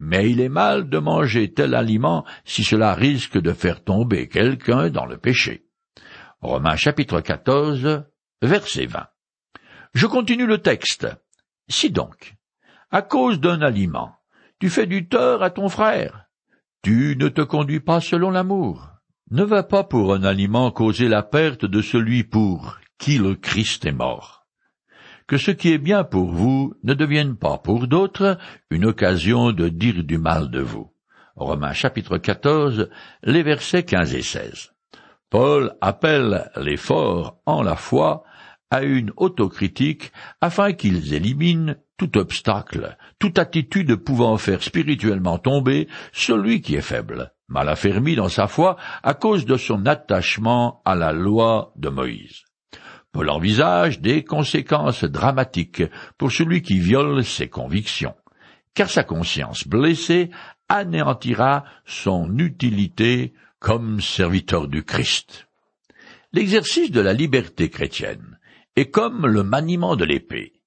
mais 0.00 0.28
il 0.28 0.40
est 0.40 0.48
mal 0.48 0.88
de 0.88 0.98
manger 0.98 1.52
tel 1.54 1.74
aliment 1.74 2.24
si 2.44 2.64
cela 2.64 2.94
risque 2.94 3.40
de 3.40 3.52
faire 3.52 3.84
tomber 3.84 4.28
quelqu'un 4.28 4.90
dans 4.90 5.06
le 5.06 5.18
péché. 5.18 5.68
Romains 6.40 6.76
chapitre 6.76 7.20
14, 7.20 8.04
verset 8.42 8.86
20. 8.86 9.06
Je 9.94 10.06
continue 10.06 10.46
le 10.46 10.58
texte. 10.58 11.06
Si 11.68 11.90
donc, 11.90 12.34
à 12.90 13.00
cause 13.00 13.40
d'un 13.40 13.62
aliment, 13.62 14.16
tu 14.58 14.68
fais 14.68 14.86
du 14.86 15.08
tort 15.08 15.42
à 15.42 15.50
ton 15.50 15.68
frère, 15.68 16.26
tu 16.82 17.16
ne 17.16 17.28
te 17.28 17.40
conduis 17.40 17.80
pas 17.80 18.00
selon 18.00 18.30
l'amour. 18.30 18.90
Ne 19.30 19.44
va 19.44 19.62
pas 19.62 19.84
pour 19.84 20.12
un 20.12 20.24
aliment 20.24 20.70
causer 20.70 21.08
la 21.08 21.22
perte 21.22 21.64
de 21.64 21.80
celui 21.80 22.24
pour 22.24 22.78
qui 22.98 23.18
le 23.18 23.36
Christ 23.36 23.86
est 23.86 23.92
mort. 23.92 24.46
Que 25.26 25.38
ce 25.38 25.52
qui 25.52 25.72
est 25.72 25.78
bien 25.78 26.04
pour 26.04 26.30
vous 26.30 26.74
ne 26.82 26.92
devienne 26.92 27.36
pas 27.36 27.58
pour 27.58 27.86
d'autres 27.86 28.36
une 28.70 28.84
occasion 28.84 29.52
de 29.52 29.68
dire 29.68 30.04
du 30.04 30.18
mal 30.18 30.50
de 30.50 30.60
vous. 30.60 30.92
Romains 31.36 31.72
chapitre 31.72 32.18
14, 32.18 32.90
les 33.22 33.42
versets 33.42 33.84
15 33.84 34.14
et 34.14 34.22
16. 34.22 34.72
Paul 35.30 35.76
appelle 35.80 36.50
les 36.56 36.76
forts 36.76 37.38
en 37.46 37.62
la 37.62 37.76
foi 37.76 38.24
à 38.74 38.82
une 38.82 39.12
autocritique 39.16 40.10
afin 40.40 40.72
qu'ils 40.72 41.14
éliminent 41.14 41.76
tout 41.96 42.18
obstacle, 42.18 42.96
toute 43.20 43.38
attitude 43.38 43.94
pouvant 43.94 44.36
faire 44.36 44.64
spirituellement 44.64 45.38
tomber 45.38 45.86
celui 46.12 46.60
qui 46.60 46.74
est 46.74 46.80
faible, 46.80 47.32
mal 47.46 47.68
affermi 47.68 48.16
dans 48.16 48.28
sa 48.28 48.48
foi 48.48 48.76
à 49.04 49.14
cause 49.14 49.46
de 49.46 49.56
son 49.56 49.86
attachement 49.86 50.82
à 50.84 50.96
la 50.96 51.12
loi 51.12 51.72
de 51.76 51.88
Moïse. 51.88 52.42
Paul 53.12 53.30
envisage 53.30 54.00
des 54.00 54.24
conséquences 54.24 55.04
dramatiques 55.04 55.84
pour 56.18 56.32
celui 56.32 56.62
qui 56.62 56.80
viole 56.80 57.24
ses 57.24 57.48
convictions, 57.48 58.16
car 58.74 58.90
sa 58.90 59.04
conscience 59.04 59.68
blessée 59.68 60.30
anéantira 60.68 61.62
son 61.86 62.38
utilité 62.38 63.34
comme 63.60 64.00
serviteur 64.00 64.66
du 64.66 64.82
Christ. 64.82 65.46
L'exercice 66.32 66.90
de 66.90 67.00
la 67.00 67.12
liberté 67.12 67.70
chrétienne 67.70 68.33
est 68.76 68.90
comme 68.90 69.26
le 69.26 69.42
maniement 69.42 69.96
de 69.96 70.04
l'épée. 70.04 70.60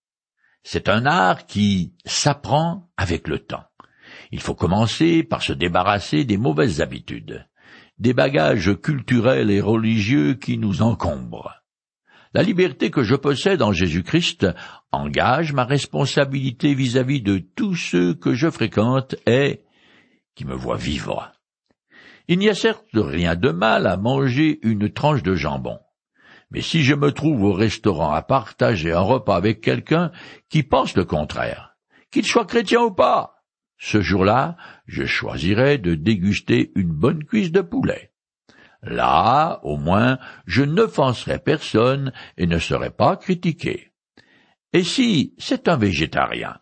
C'est 0.63 0.89
un 0.89 1.05
art 1.05 1.45
qui 1.45 1.93
s'apprend 2.05 2.89
avec 2.97 3.27
le 3.27 3.39
temps. 3.39 3.65
Il 4.31 4.41
faut 4.41 4.55
commencer 4.55 5.23
par 5.23 5.41
se 5.41 5.53
débarrasser 5.53 6.25
des 6.25 6.37
mauvaises 6.37 6.81
habitudes, 6.81 7.47
des 7.99 8.13
bagages 8.13 8.75
culturels 8.81 9.51
et 9.51 9.61
religieux 9.61 10.33
qui 10.33 10.57
nous 10.57 10.81
encombrent. 10.81 11.53
La 12.33 12.43
liberté 12.43 12.91
que 12.91 13.03
je 13.03 13.15
possède 13.15 13.61
en 13.61 13.71
Jésus-Christ 13.71 14.47
engage 14.91 15.53
ma 15.53 15.63
responsabilité 15.63 16.73
vis-à-vis 16.73 17.21
de 17.21 17.37
tous 17.37 17.75
ceux 17.75 18.13
que 18.13 18.33
je 18.33 18.49
fréquente 18.49 19.15
et 19.25 19.61
qui 20.35 20.45
me 20.45 20.53
voient 20.53 20.77
vivre. 20.77 21.31
Il 22.27 22.39
n'y 22.39 22.49
a 22.49 22.53
certes 22.53 22.85
rien 22.93 23.35
de 23.35 23.49
mal 23.49 23.87
à 23.87 23.97
manger 23.97 24.59
une 24.61 24.91
tranche 24.91 25.23
de 25.23 25.33
jambon. 25.33 25.79
Mais 26.51 26.61
si 26.61 26.83
je 26.83 26.95
me 26.95 27.11
trouve 27.11 27.43
au 27.43 27.53
restaurant 27.53 28.11
à 28.11 28.21
partager 28.21 28.91
un 28.91 29.01
repas 29.01 29.35
avec 29.35 29.61
quelqu'un 29.61 30.11
qui 30.49 30.63
pense 30.63 30.95
le 30.95 31.03
contraire, 31.03 31.75
qu'il 32.11 32.25
soit 32.25 32.45
chrétien 32.45 32.81
ou 32.81 32.91
pas, 32.91 33.43
ce 33.77 34.01
jour-là, 34.01 34.57
je 34.85 35.05
choisirai 35.05 35.77
de 35.77 35.93
déguster 35.95 36.71
une 36.75 36.91
bonne 36.91 37.23
cuisse 37.23 37.51
de 37.51 37.61
poulet. 37.61 38.11
Là, 38.81 39.59
au 39.63 39.77
moins, 39.77 40.17
je 40.45 40.63
n'offenserai 40.63 41.39
personne 41.39 42.11
et 42.37 42.47
ne 42.47 42.59
serai 42.59 42.89
pas 42.89 43.17
critiqué. 43.17 43.91
Et 44.73 44.83
si 44.83 45.35
c'est 45.37 45.67
un 45.67 45.77
végétarien, 45.77 46.57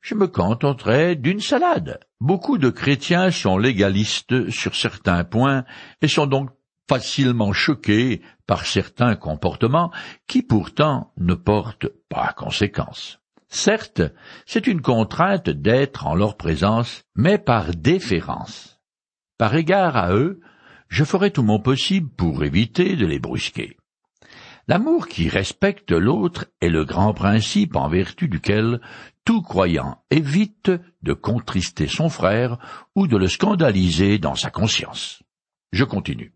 je 0.00 0.14
me 0.14 0.28
contenterai 0.28 1.16
d'une 1.16 1.40
salade. 1.40 2.00
Beaucoup 2.20 2.58
de 2.58 2.70
chrétiens 2.70 3.30
sont 3.30 3.58
légalistes 3.58 4.50
sur 4.50 4.74
certains 4.74 5.24
points 5.24 5.64
et 6.00 6.08
sont 6.08 6.26
donc 6.26 6.50
facilement 6.88 7.52
choqués 7.52 8.22
par 8.50 8.66
certains 8.66 9.14
comportements 9.14 9.92
qui 10.26 10.42
pourtant 10.42 11.12
ne 11.18 11.34
portent 11.34 11.86
pas 12.08 12.32
conséquence. 12.32 13.20
Certes, 13.46 14.02
c'est 14.44 14.66
une 14.66 14.80
contrainte 14.80 15.48
d'être 15.48 16.08
en 16.08 16.16
leur 16.16 16.36
présence, 16.36 17.04
mais 17.14 17.38
par 17.38 17.70
déférence. 17.76 18.80
Par 19.38 19.54
égard 19.54 19.96
à 19.96 20.12
eux, 20.14 20.40
je 20.88 21.04
ferai 21.04 21.30
tout 21.30 21.44
mon 21.44 21.60
possible 21.60 22.08
pour 22.08 22.42
éviter 22.42 22.96
de 22.96 23.06
les 23.06 23.20
brusquer. 23.20 23.76
L'amour 24.66 25.06
qui 25.06 25.28
respecte 25.28 25.92
l'autre 25.92 26.46
est 26.60 26.70
le 26.70 26.84
grand 26.84 27.14
principe 27.14 27.76
en 27.76 27.88
vertu 27.88 28.26
duquel 28.26 28.80
tout 29.24 29.42
croyant 29.42 30.02
évite 30.10 30.72
de 31.02 31.12
contrister 31.12 31.86
son 31.86 32.08
frère 32.08 32.58
ou 32.96 33.06
de 33.06 33.16
le 33.16 33.28
scandaliser 33.28 34.18
dans 34.18 34.34
sa 34.34 34.50
conscience. 34.50 35.22
Je 35.70 35.84
continue 35.84 36.34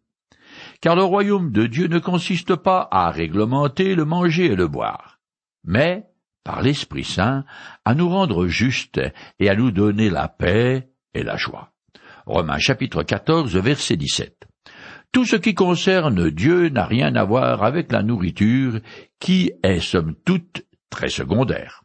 car 0.85 0.97
le 0.97 1.03
royaume 1.03 1.51
de 1.51 1.67
Dieu 1.67 1.87
ne 1.87 1.99
consiste 1.99 2.57
pas 2.57 2.87
à 2.91 3.11
réglementer 3.11 3.95
le 3.95 4.05
manger 4.05 4.53
et 4.53 4.55
le 4.55 4.69
boire, 4.69 5.19
mais 5.65 6.05
par 6.45 6.61
l'Esprit 6.61 7.05
Saint, 7.05 7.47
à 7.87 7.95
nous 7.95 8.07
rendre 8.07 8.49
justes 8.49 9.01
et 9.39 9.49
à 9.49 9.55
nous 9.55 9.71
donner 9.71 10.11
la 10.11 10.29
paix 10.29 10.91
et 11.15 11.23
la 11.23 11.39
joie. 11.39 11.73
Romains 12.27 12.59
chapitre 12.59 13.03
14 13.03 13.57
verset 13.57 13.97
17. 13.97 14.47
Tout 15.11 15.25
ce 15.25 15.37
qui 15.37 15.55
concerne 15.55 16.29
Dieu 16.29 16.69
n'a 16.69 16.85
rien 16.85 17.17
à 17.17 17.25
voir 17.25 17.65
avec 17.65 17.91
la 17.91 18.03
nourriture 18.03 18.79
qui 19.19 19.53
est 19.63 19.81
somme 19.81 20.15
toute 20.27 20.67
très 20.91 21.09
secondaire. 21.09 21.85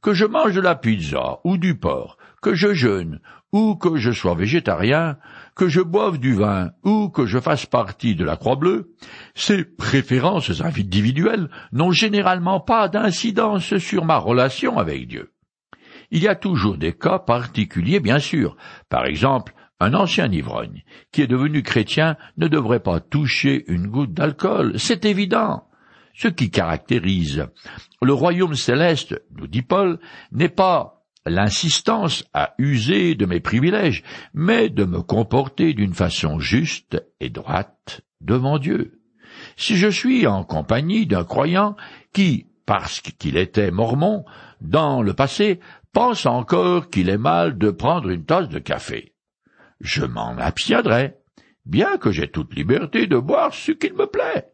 Que 0.00 0.14
je 0.14 0.26
mange 0.26 0.54
de 0.54 0.60
la 0.60 0.76
pizza 0.76 1.40
ou 1.42 1.56
du 1.56 1.76
porc, 1.76 2.17
que 2.42 2.54
je 2.54 2.72
jeûne 2.72 3.20
ou 3.52 3.76
que 3.76 3.96
je 3.96 4.10
sois 4.10 4.34
végétarien, 4.34 5.16
que 5.54 5.68
je 5.68 5.80
boive 5.80 6.18
du 6.18 6.34
vin 6.34 6.72
ou 6.84 7.08
que 7.08 7.26
je 7.26 7.38
fasse 7.38 7.66
partie 7.66 8.14
de 8.14 8.24
la 8.24 8.36
Croix 8.36 8.56
bleue, 8.56 8.94
ces 9.34 9.64
préférences 9.64 10.60
individuelles 10.60 11.48
n'ont 11.72 11.92
généralement 11.92 12.60
pas 12.60 12.88
d'incidence 12.88 13.78
sur 13.78 14.04
ma 14.04 14.18
relation 14.18 14.78
avec 14.78 15.08
Dieu. 15.08 15.32
Il 16.10 16.22
y 16.22 16.28
a 16.28 16.34
toujours 16.34 16.76
des 16.76 16.92
cas 16.92 17.18
particuliers, 17.18 18.00
bien 18.00 18.18
sûr. 18.18 18.56
Par 18.88 19.04
exemple, 19.04 19.54
un 19.80 19.94
ancien 19.94 20.30
ivrogne, 20.32 20.82
qui 21.12 21.22
est 21.22 21.26
devenu 21.26 21.62
chrétien, 21.62 22.16
ne 22.36 22.48
devrait 22.48 22.80
pas 22.80 23.00
toucher 23.00 23.64
une 23.68 23.86
goutte 23.86 24.12
d'alcool, 24.12 24.72
c'est 24.76 25.04
évident. 25.04 25.64
Ce 26.14 26.28
qui 26.28 26.50
caractérise 26.50 27.46
le 28.02 28.12
royaume 28.12 28.54
céleste, 28.54 29.22
nous 29.36 29.46
dit 29.46 29.62
Paul, 29.62 30.00
n'est 30.32 30.48
pas 30.48 30.97
l'insistance 31.28 32.24
à 32.34 32.54
user 32.58 33.14
de 33.14 33.26
mes 33.26 33.40
privilèges, 33.40 34.02
mais 34.34 34.68
de 34.68 34.84
me 34.84 35.02
comporter 35.02 35.74
d'une 35.74 35.94
façon 35.94 36.38
juste 36.38 37.02
et 37.20 37.30
droite 37.30 38.02
devant 38.20 38.58
Dieu. 38.58 39.00
Si 39.56 39.76
je 39.76 39.88
suis 39.88 40.26
en 40.26 40.44
compagnie 40.44 41.06
d'un 41.06 41.24
croyant 41.24 41.76
qui, 42.12 42.46
parce 42.66 43.00
qu'il 43.00 43.36
était 43.36 43.70
mormon, 43.70 44.24
dans 44.60 45.02
le 45.02 45.14
passé, 45.14 45.60
pense 45.92 46.26
encore 46.26 46.90
qu'il 46.90 47.08
est 47.08 47.18
mal 47.18 47.58
de 47.58 47.70
prendre 47.70 48.10
une 48.10 48.24
tasse 48.24 48.48
de 48.48 48.58
café, 48.58 49.14
je 49.80 50.04
m'en 50.04 50.36
abstiendrai, 50.38 51.14
bien 51.64 51.98
que 51.98 52.10
j'ai 52.10 52.28
toute 52.28 52.54
liberté 52.54 53.06
de 53.06 53.18
boire 53.18 53.54
ce 53.54 53.72
qu'il 53.72 53.94
me 53.94 54.06
plaît. 54.06 54.48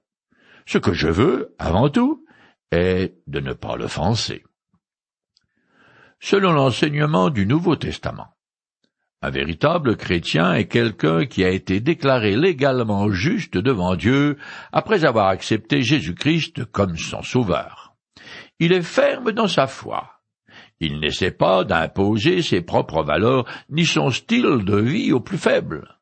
Ce 0.67 0.79
que 0.79 0.93
je 0.93 1.09
veux, 1.09 1.55
avant 1.59 1.89
tout, 1.89 2.25
est 2.71 3.15
de 3.27 3.41
ne 3.41 3.53
pas 3.53 3.77
l'offenser. 3.77 4.45
Selon 6.25 6.53
l'enseignement 6.53 7.29
du 7.29 7.45
Nouveau 7.45 7.77
Testament, 7.77 8.29
un 9.21 9.29
véritable 9.29 9.97
chrétien 9.97 10.55
est 10.55 10.69
quelqu'un 10.69 11.27
qui 11.27 11.45
a 11.45 11.51
été 11.51 11.81
déclaré 11.81 12.35
légalement 12.35 13.11
juste 13.11 13.59
devant 13.59 13.95
Dieu 13.95 14.39
après 14.73 15.05
avoir 15.05 15.29
accepté 15.29 15.83
Jésus-Christ 15.83 16.65
comme 16.65 16.97
son 16.97 17.23
sauveur. 17.23 17.95
Il 18.59 18.73
est 18.73 18.81
ferme 18.81 19.33
dans 19.33 19.49
sa 19.49 19.67
foi 19.67 20.15
il 20.81 21.01
n'essaie 21.01 21.31
pas 21.31 21.65
d'imposer 21.65 22.43
ses 22.43 22.61
propres 22.61 23.03
valeurs 23.03 23.47
ni 23.71 23.85
son 23.85 24.11
style 24.11 24.65
de 24.65 24.77
vie 24.77 25.13
aux 25.13 25.21
plus 25.21 25.39
faibles, 25.39 25.99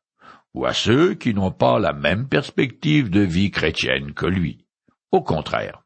ou 0.53 0.65
à 0.65 0.73
ceux 0.73 1.13
qui 1.13 1.33
n'ont 1.33 1.51
pas 1.51 1.79
la 1.79 1.93
même 1.93 2.27
perspective 2.27 3.09
de 3.09 3.21
vie 3.21 3.51
chrétienne 3.51 4.13
que 4.13 4.25
lui. 4.25 4.65
Au 5.11 5.21
contraire, 5.21 5.83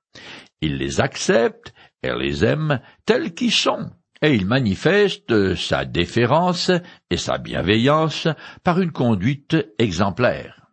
il 0.62 0.78
les 0.78 1.02
accepte 1.02 1.74
et 2.02 2.12
les 2.14 2.46
aime 2.46 2.80
tels 3.06 3.34
qu'ils 3.34 3.52
sont, 3.52 3.92
et 4.22 4.34
il 4.34 4.46
manifeste 4.46 5.56
sa 5.56 5.86
déférence 5.86 6.72
et 7.10 7.18
sa 7.18 7.38
bienveillance 7.38 8.28
par 8.64 8.80
une 8.80 8.92
conduite 8.92 9.58
exemplaire. 9.80 10.68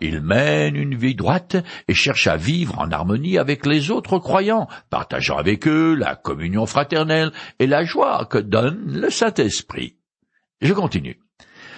Il 0.00 0.20
mène 0.20 0.76
une 0.76 0.96
vie 0.96 1.14
droite 1.14 1.56
et 1.88 1.94
cherche 1.94 2.26
à 2.26 2.36
vivre 2.36 2.78
en 2.78 2.90
harmonie 2.90 3.38
avec 3.38 3.64
les 3.64 3.90
autres 3.90 4.18
croyants, 4.18 4.68
partageant 4.90 5.38
avec 5.38 5.66
eux 5.66 5.94
la 5.94 6.16
communion 6.16 6.66
fraternelle 6.66 7.32
et 7.58 7.66
la 7.66 7.84
joie 7.84 8.26
que 8.26 8.38
donne 8.38 9.00
le 9.00 9.08
Saint-Esprit. 9.08 9.96
Je 10.60 10.72
continue. 10.72 11.20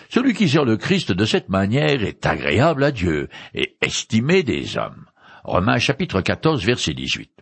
Celui 0.09 0.35
qui 0.35 0.49
sert 0.49 0.65
le 0.65 0.77
Christ 0.77 1.13
de 1.13 1.25
cette 1.25 1.49
manière 1.49 2.03
est 2.03 2.25
agréable 2.27 2.85
à 2.85 2.91
Dieu 2.91 3.29
et 3.55 3.77
estimé 3.81 4.43
des 4.43 4.77
hommes. 4.79 5.07
Romains 5.45 5.79
chapitre 5.79 6.21
14 6.21 6.65
verset 6.65 6.95
18. 6.95 7.36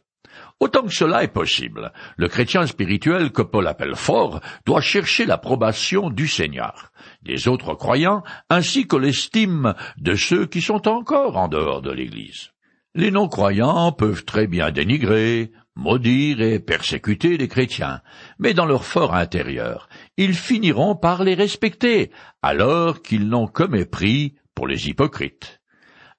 Autant 0.65 0.85
que 0.85 0.95
cela 0.95 1.23
est 1.23 1.29
possible, 1.29 1.93
le 2.17 2.27
chrétien 2.27 2.67
spirituel 2.67 3.33
que 3.33 3.43
Paul 3.43 3.67
appelle 3.67 3.97
fort 3.97 4.41
doit 4.65 4.81
chercher 4.81 5.27
l'approbation 5.27 6.09
du 6.09 6.27
Seigneur, 6.27 6.91
des 7.23 7.49
autres 7.49 7.75
croyants, 7.75 8.23
ainsi 8.49 8.87
que 8.87 8.97
l'estime 8.97 9.75
de 9.99 10.15
ceux 10.15 10.47
qui 10.47 10.63
sont 10.63 10.89
encore 10.89 11.37
en 11.37 11.49
dehors 11.49 11.83
de 11.83 11.91
l'Église. 11.91 12.53
Les 12.95 13.11
non-croyants 13.11 13.93
peuvent 13.93 14.25
très 14.25 14.47
bien 14.47 14.71
dénigrer, 14.71 15.53
maudire 15.77 16.41
et 16.41 16.61
persécuter 16.61 17.37
les 17.37 17.49
chrétiens, 17.49 18.01
mais 18.39 18.55
dans 18.55 18.65
leur 18.65 18.87
fort 18.87 19.15
intérieur, 19.15 19.91
ils 20.17 20.33
finiront 20.33 20.97
par 20.97 21.25
les 21.25 21.35
respecter, 21.35 22.11
alors 22.41 23.03
qu'ils 23.03 23.29
n'ont 23.29 23.49
que 23.49 23.65
mépris 23.65 24.37
pour 24.55 24.67
les 24.67 24.89
hypocrites. 24.89 25.61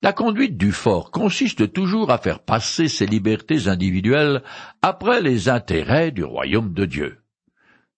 La 0.06 0.14
conduite 0.14 0.56
du 0.56 0.72
fort 0.72 1.10
consiste 1.10 1.74
toujours 1.74 2.12
à 2.12 2.20
faire 2.20 2.40
passer 2.40 2.88
ses 2.90 3.08
libertés 3.08 3.68
individuelles 3.68 4.44
après 4.84 5.20
les 5.20 5.50
intérêts 5.50 6.12
du 6.12 6.24
royaume 6.24 6.74
de 6.76 6.86
Dieu. 6.86 7.24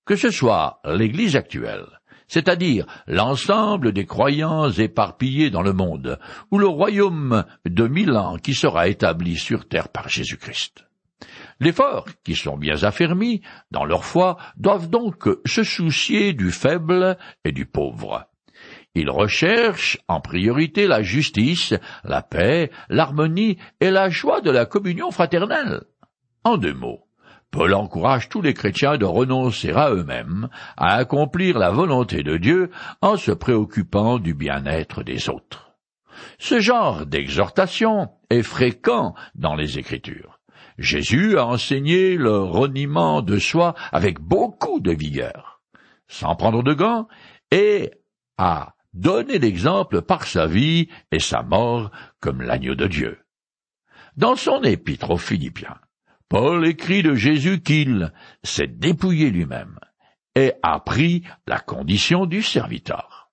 Que 0.06 0.16
ce 0.16 0.32
soit 0.32 0.80
l'Église 0.86 1.36
actuelle, 1.36 2.00
c'est-à-dire 2.30 2.86
l'ensemble 3.08 3.92
des 3.92 4.06
croyants 4.06 4.72
éparpillés 4.72 5.50
dans 5.50 5.62
le 5.62 5.74
monde, 5.74 6.18
ou 6.50 6.60
le 6.60 6.68
royaume 6.68 7.44
de 7.66 7.88
mille 7.90 8.16
ans 8.16 8.38
qui 8.38 8.54
sera 8.54 8.88
établi 8.88 9.36
sur 9.36 9.68
terre 9.68 9.90
par 9.90 10.08
Jésus-Christ. 10.08 10.86
Les 11.60 11.74
forts, 11.74 12.08
qui 12.24 12.36
sont 12.36 12.56
bien 12.56 12.84
affermis 12.84 13.42
dans 13.72 13.84
leur 13.84 14.06
foi, 14.06 14.38
doivent 14.56 14.90
donc 14.90 15.28
se 15.46 15.64
soucier 15.64 16.32
du 16.32 16.52
faible 16.52 17.18
et 17.44 17.52
du 17.52 17.66
pauvre. 17.66 18.30
Il 19.00 19.12
recherche 19.12 20.00
en 20.08 20.22
priorité 20.22 20.88
la 20.88 21.04
justice, 21.04 21.76
la 22.04 22.24
paix, 22.24 22.72
l'harmonie 22.90 23.60
et 23.80 23.92
la 23.92 24.10
joie 24.10 24.42
de 24.42 24.50
la 24.50 24.66
communion 24.66 25.12
fraternelle. 25.12 25.84
En 26.44 26.58
deux 26.58 26.74
mots, 26.74 27.02
Paul 27.52 27.76
encourage 27.76 28.28
tous 28.28 28.42
les 28.42 28.56
chrétiens 28.56 28.98
de 28.98 29.06
renoncer 29.06 29.72
à 29.72 29.92
eux-mêmes, 29.92 30.50
à 30.78 30.96
accomplir 30.96 31.60
la 31.60 31.70
volonté 31.70 32.24
de 32.24 32.38
Dieu 32.38 32.72
en 33.04 33.18
se 33.18 33.30
préoccupant 33.30 34.18
du 34.18 34.34
bien-être 34.34 35.04
des 35.04 35.30
autres. 35.30 35.74
Ce 36.40 36.60
genre 36.60 37.06
d'exhortation 37.06 38.10
est 38.32 38.42
fréquent 38.42 39.14
dans 39.36 39.54
les 39.54 39.78
Écritures. 39.78 40.40
Jésus 40.80 41.38
a 41.38 41.46
enseigné 41.46 42.16
le 42.16 42.40
reniement 42.40 43.22
de 43.22 43.38
soi 43.38 43.76
avec 43.92 44.20
beaucoup 44.20 44.80
de 44.80 44.92
vigueur, 44.92 45.62
sans 46.08 46.36
prendre 46.36 46.64
de 46.64 46.74
gants, 46.74 47.08
et 47.52 47.92
a 48.40 48.74
donner 48.98 49.40
l'exemple 49.40 50.02
par 50.02 50.26
sa 50.26 50.48
vie 50.48 50.90
et 51.12 51.20
sa 51.20 51.44
mort 51.44 51.92
comme 52.20 52.42
l'agneau 52.42 52.76
de 52.76 52.88
Dieu. 52.88 53.20
Dans 54.16 54.36
son 54.36 54.64
épître 54.64 55.12
aux 55.12 55.18
Philippiens, 55.18 55.78
Paul 56.30 56.68
écrit 56.68 57.04
de 57.04 57.16
Jésus 57.16 57.62
qu'il 57.62 58.12
s'est 58.44 58.68
dépouillé 58.68 59.30
lui-même 59.30 59.80
et 60.36 60.54
a 60.64 60.80
pris 60.80 61.24
la 61.48 61.60
condition 61.60 62.26
du 62.26 62.42
serviteur. 62.42 63.30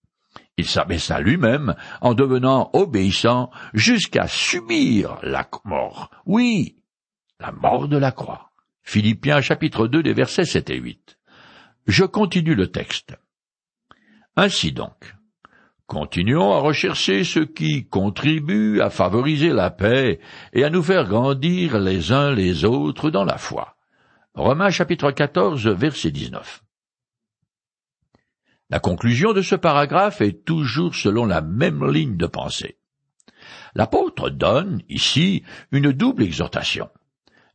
Il 0.57 0.67
s'abaissa 0.67 1.21
lui-même 1.21 1.75
en 2.01 2.15
devenant 2.15 2.71
obéissant 2.75 3.51
jusqu'à 3.73 4.29
subir 4.29 5.19
la 5.23 5.49
mort. 5.65 6.11
Oui, 6.27 6.77
la 7.41 7.51
mort 7.51 7.89
de 7.89 7.97
la 7.97 8.13
croix. 8.13 8.53
Philippiens 8.83 9.41
chapitre 9.41 9.89
2 9.89 10.03
des 10.03 10.13
versets 10.13 10.45
7 10.45 10.71
et 10.71 10.77
8. 10.77 11.19
Je 11.87 12.05
continue 12.05 12.55
le 12.55 12.71
texte. 12.71 13.17
Ainsi 14.37 14.73
donc, 14.73 15.14
Continuons 15.87 16.53
à 16.53 16.61
rechercher 16.61 17.25
ce 17.25 17.41
qui 17.41 17.87
contribue 17.87 18.81
à 18.81 18.89
favoriser 18.89 19.51
la 19.51 19.71
paix 19.71 20.19
et 20.55 20.65
à 20.65 20.71
nous 20.71 20.83
faire 20.83 21.07
grandir 21.07 21.79
les 21.79 22.11
uns 22.11 22.33
les 22.33 22.65
autres 22.65 23.11
dans 23.11 23.25
la 23.25 23.37
foi. 23.37 23.77
Romains 24.35 24.71
chapitre 24.71 25.11
14 25.11 25.69
verset 25.69 26.11
19. 26.11 26.65
La 28.71 28.81
conclusion 28.81 29.35
de 29.35 29.43
ce 29.43 29.55
paragraphe 29.55 30.23
est 30.23 30.45
toujours 30.45 30.95
selon 30.95 31.27
la 31.27 31.43
même 31.43 31.89
ligne 31.89 32.17
de 32.17 32.27
pensée. 32.27 32.79
L'apôtre 33.75 34.31
donne 34.31 34.83
ici 34.89 35.45
une 35.71 35.93
double 35.93 36.23
exhortation. 36.23 36.89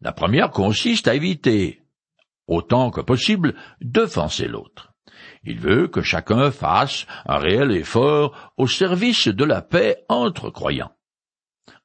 La 0.02 0.12
première 0.12 0.52
consiste 0.52 1.08
à 1.08 1.16
éviter, 1.16 1.82
autant 2.46 2.92
que 2.92 3.02
possible, 3.02 3.56
d'offenser 3.82 4.48
l'autre. 4.48 4.89
Il 5.44 5.60
veut 5.60 5.88
que 5.88 6.02
chacun 6.02 6.52
fasse 6.52 7.06
un 7.26 7.38
réel 7.38 7.72
effort 7.72 8.54
au 8.58 8.68
service 8.68 9.28
de 9.28 9.46
la 9.46 9.62
paix 9.62 10.04
entre 10.10 10.50
croyants. 10.50 10.92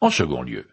En 0.00 0.10
second 0.10 0.42
lieu, 0.42 0.68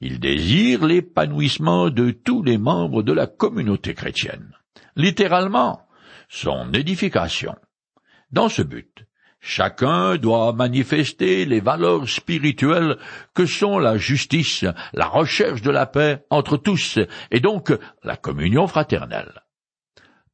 il 0.00 0.20
désire 0.20 0.84
l'épanouissement 0.84 1.90
de 1.90 2.10
tous 2.10 2.42
les 2.42 2.58
membres 2.58 3.02
de 3.02 3.12
la 3.12 3.26
communauté 3.26 3.94
chrétienne, 3.94 4.52
littéralement 4.96 5.86
son 6.28 6.72
édification. 6.72 7.56
Dans 8.30 8.48
ce 8.48 8.62
but, 8.62 9.06
Chacun 9.40 10.16
doit 10.16 10.52
manifester 10.52 11.44
les 11.44 11.60
valeurs 11.60 12.08
spirituelles 12.08 12.98
que 13.34 13.46
sont 13.46 13.78
la 13.78 13.96
justice, 13.96 14.64
la 14.92 15.06
recherche 15.06 15.62
de 15.62 15.70
la 15.70 15.86
paix 15.86 16.24
entre 16.28 16.56
tous, 16.56 16.98
et 17.30 17.40
donc 17.40 17.72
la 18.02 18.16
communion 18.16 18.66
fraternelle. 18.66 19.42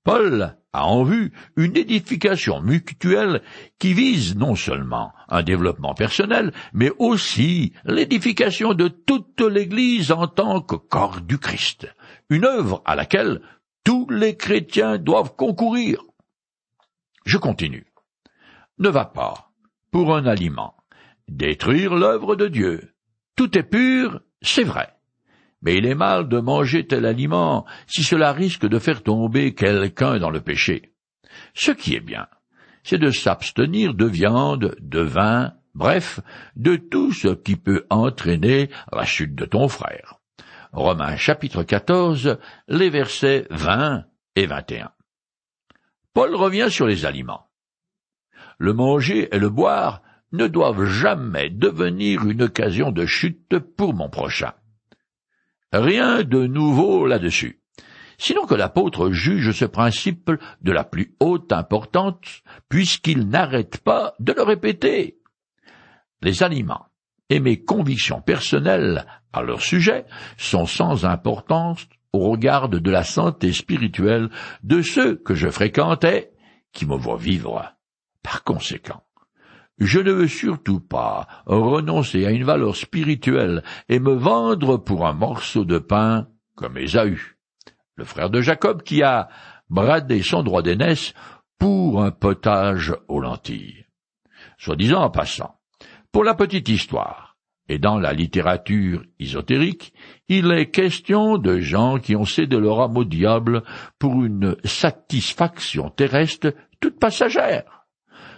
Paul 0.05 0.55
a 0.75 0.87
en 0.87 1.03
vue 1.03 1.33
une 1.57 1.77
édification 1.79 2.61
mutuelle 2.61 3.43
qui 3.79 3.95
vise 3.95 4.37
non 4.37 4.55
seulement 4.55 5.13
un 5.29 5.43
développement 5.43 5.95
personnel, 5.95 6.53
mais 6.75 6.91
aussi 6.99 7.73
l'édification 7.87 8.75
de 8.75 8.89
toute 8.89 9.41
l'Église 9.41 10.13
en 10.13 10.27
tant 10.27 10.61
que 10.61 10.77
corps 10.77 11.23
du 11.23 11.39
Christ, 11.39 11.89
une 12.29 12.45
œuvre 12.45 12.83
à 12.85 12.97
laquelle 12.97 13.41
tous 13.83 14.07
les 14.11 14.37
chrétiens 14.37 14.99
doivent 14.99 15.35
concourir. 15.37 16.03
Je 17.25 17.39
continue. 17.39 17.87
Ne 18.79 18.91
va 18.91 19.07
pas, 19.07 19.53
pour 19.91 20.15
un 20.15 20.27
aliment, 20.27 20.77
détruire 21.29 21.95
l'œuvre 21.95 22.37
de 22.37 22.49
Dieu. 22.49 22.95
Tout 23.37 23.57
est 23.57 23.63
pur, 23.63 24.21
c'est 24.43 24.65
vrai. 24.65 24.94
Mais 25.65 25.77
il 25.77 25.87
est 25.87 25.95
mal 25.95 26.29
de 26.29 26.39
manger 26.39 26.87
tel 26.87 27.07
aliment 27.07 27.65
si 27.87 28.03
cela 28.03 28.33
risque 28.33 28.67
de 28.67 28.79
faire 28.79 29.03
tomber 29.03 29.55
quelqu'un 29.55 30.19
dans 30.19 30.31
le 30.31 30.43
péché. 30.43 30.93
Ce 31.55 31.71
qui 31.71 31.95
est 31.95 32.01
bien, 32.01 32.27
c'est 32.83 32.99
de 32.99 33.11
s'abstenir 33.11 33.95
de 33.95 34.05
viande, 34.05 34.77
de 34.79 35.01
vin, 35.01 35.55
bref, 35.75 36.21
de 36.55 36.77
tout 36.77 37.13
ce 37.13 37.29
qui 37.29 37.57
peut 37.57 37.87
entraîner 37.89 38.69
la 38.93 39.05
chute 39.05 39.35
de 39.35 39.47
ton 39.47 39.69
frère. 39.69 40.17
Romains 40.73 41.17
chapitre 41.17 41.63
14, 41.63 42.39
les 42.69 42.91
versets 42.91 43.47
20 43.51 44.05
et 44.37 44.47
21. 44.47 44.91
Paul 46.13 46.35
revient 46.35 46.69
sur 46.71 46.87
les 46.87 47.07
aliments. 47.07 47.49
Le 48.59 48.73
manger 48.73 49.35
et 49.35 49.39
le 49.39 49.49
boire 49.49 50.03
ne 50.33 50.47
doivent 50.47 50.85
jamais 50.85 51.49
devenir 51.49 52.25
une 52.29 52.43
occasion 52.43 52.93
de 52.93 53.07
chute 53.07 53.59
pour 53.59 53.95
mon 53.95 54.11
prochain. 54.11 54.53
Rien 55.77 56.23
de 56.23 56.47
nouveau 56.47 57.05
là-dessus. 57.05 57.61
Sinon 58.17 58.47
que 58.47 58.55
l'apôtre 58.55 59.11
juge 59.11 59.51
ce 59.51 59.65
principe 59.65 60.31
de 60.61 60.71
la 60.71 60.85
plus 60.85 61.17
haute 61.19 61.53
importance, 61.53 62.45
puisqu'il 62.69 63.29
n'arrête 63.29 63.79
pas 63.79 64.15
de 64.21 64.33
le 64.33 64.43
répéter. 64.43 65.19
Les 66.23 66.45
aliments 66.45 66.87
et 67.29 67.41
mes 67.41 67.65
convictions 67.65 68.21
personnelles 68.21 69.05
à 69.33 69.43
leur 69.43 69.63
sujet 69.63 70.07
sont 70.39 70.67
sans 70.67 71.05
importance 71.05 71.89
au 72.13 72.31
regard 72.31 72.69
de 72.69 72.91
la 72.91 73.03
santé 73.03 73.53
spirituelle 73.53 74.31
de 74.63 74.81
ceux 74.81 75.17
que 75.17 75.35
je 75.35 75.49
fréquentais 75.49 76.31
qui 76.73 76.87
me 76.87 76.97
voient 76.97 77.17
vivre. 77.17 77.75
Par 78.23 78.45
conséquent, 78.45 79.03
je 79.79 80.01
ne 80.01 80.13
veux 80.13 80.29
surtout 80.29 80.81
pas 80.81 81.27
renoncer 81.47 82.27
à 82.27 82.31
une 82.31 82.45
valeur 82.45 82.77
spirituelle 82.77 83.63
et 83.89 83.99
me 83.99 84.15
vendre 84.15 84.77
pour 84.77 85.07
un 85.07 85.13
morceau 85.13 85.65
de 85.65 85.79
pain 85.79 86.29
comme 86.55 86.79
Ésaü, 86.79 87.37
le 87.97 88.05
frère 88.05 88.31
de 88.31 88.41
Jacob 88.41 88.83
qui 88.83 89.03
a 89.03 89.29
bradé 89.69 90.23
son 90.23 90.43
droit 90.43 90.63
d'aînesse 90.63 91.15
pour 91.59 92.03
un 92.03 92.11
potage 92.11 92.95
aux 93.09 93.21
lentilles. 93.21 93.87
Soit 94.59 94.77
disant 94.77 95.03
en 95.03 95.11
passant, 95.11 95.57
pour 96.13 96.25
la 96.25 96.35
petite 96.35 96.69
histoire, 96.69 97.37
et 97.69 97.79
dans 97.79 97.99
la 97.99 98.13
littérature 98.13 99.03
ésotérique, 99.19 99.95
il 100.29 100.53
est 100.53 100.71
question 100.71 101.39
de 101.39 101.61
gens 101.61 101.99
qui 101.99 102.15
ont 102.15 102.27
cédé 102.27 102.59
leur 102.59 102.81
âme 102.81 102.97
au 102.99 103.05
diable 103.05 103.63
pour 103.99 104.23
une 104.23 104.57
satisfaction 104.65 105.89
terrestre 105.91 106.55
toute 106.81 106.99
passagère. 106.99 107.84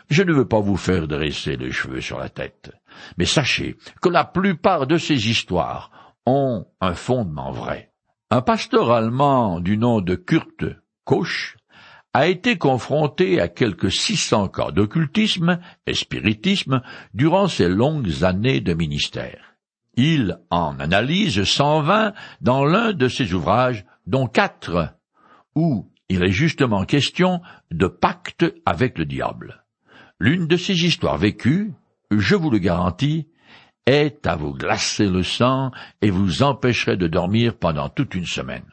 Je 0.09 0.23
ne 0.23 0.33
veux 0.33 0.47
pas 0.47 0.61
vous 0.61 0.77
faire 0.77 1.09
dresser 1.09 1.57
les 1.57 1.73
cheveux 1.73 2.01
sur 2.01 2.19
la 2.19 2.29
tête, 2.29 2.73
mais 3.19 3.25
sachez 3.25 3.77
que 4.01 4.09
la 4.09 4.25
plupart 4.25 4.87
de 4.87 4.99
ces 4.99 5.29
histoires 5.29 6.15
ont 6.27 6.67
un 6.81 6.95
fondement 6.95 7.51
vrai. 7.51 7.93
Un 8.31 8.41
pasteur 8.41 8.93
allemand 8.93 9.61
du 9.61 9.79
nom 9.79 10.01
de 10.01 10.15
Kurt 10.15 10.65
Koch 11.05 11.57
a 12.13 12.29
été 12.29 12.57
confronté 12.57 13.41
à 13.41 13.49
quelques 13.49 13.93
six 13.93 14.17
cents 14.17 14.49
cas 14.49 14.71
d'occultisme 14.71 15.61
et 15.87 15.95
spiritisme 15.95 16.83
durant 17.13 17.47
ses 17.47 17.69
longues 17.69 18.25
années 18.25 18.61
de 18.61 18.75
ministère. 18.75 19.57
Il 19.97 20.39
en 20.51 20.79
analyse 20.79 21.45
cent 21.45 21.83
vingt 21.83 22.15
dans 22.41 22.65
l'un 22.65 22.93
de 22.93 23.09
ses 23.09 23.35
ouvrages, 23.35 23.85
dont 24.07 24.27
quatre 24.27 24.95
où 25.55 25.91
il 26.09 26.23
est 26.23 26.33
justement 26.33 26.85
question 26.85 27.41
de 27.71 27.87
pacte 27.87 28.45
avec 28.65 28.99
le 28.99 29.05
diable. 29.05 29.66
L'une 30.19 30.47
de 30.47 30.57
ces 30.57 30.85
histoires 30.85 31.19
vécues, 31.19 31.73
je 32.11 32.35
vous 32.35 32.51
le 32.51 32.59
garantis, 32.59 33.29
est 33.87 34.27
à 34.27 34.35
vous 34.35 34.53
glacer 34.53 35.07
le 35.07 35.23
sang 35.23 35.71
et 36.03 36.11
vous 36.11 36.43
empêcherait 36.43 36.97
de 36.97 37.07
dormir 37.07 37.57
pendant 37.57 37.89
toute 37.89 38.15
une 38.15 38.27
semaine. 38.27 38.65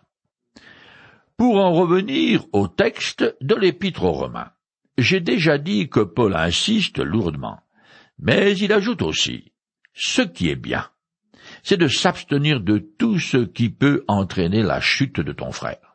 Pour 1.37 1.57
en 1.57 1.73
revenir 1.73 2.45
au 2.53 2.67
texte 2.67 3.35
de 3.41 3.55
l'Épître 3.55 4.03
aux 4.03 4.11
Romains, 4.11 4.51
j'ai 4.97 5.19
déjà 5.19 5.57
dit 5.57 5.89
que 5.89 5.99
Paul 5.99 6.35
insiste 6.35 6.99
lourdement, 6.99 7.59
mais 8.19 8.57
il 8.57 8.71
ajoute 8.71 9.01
aussi 9.01 9.51
ce 9.93 10.21
qui 10.21 10.49
est 10.49 10.55
bien, 10.55 10.89
c'est 11.61 11.77
de 11.77 11.87
s'abstenir 11.87 12.61
de 12.61 12.77
tout 12.77 13.19
ce 13.19 13.37
qui 13.37 13.69
peut 13.69 14.03
entraîner 14.07 14.63
la 14.63 14.79
chute 14.79 15.19
de 15.19 15.31
ton 15.31 15.51
frère. 15.51 15.92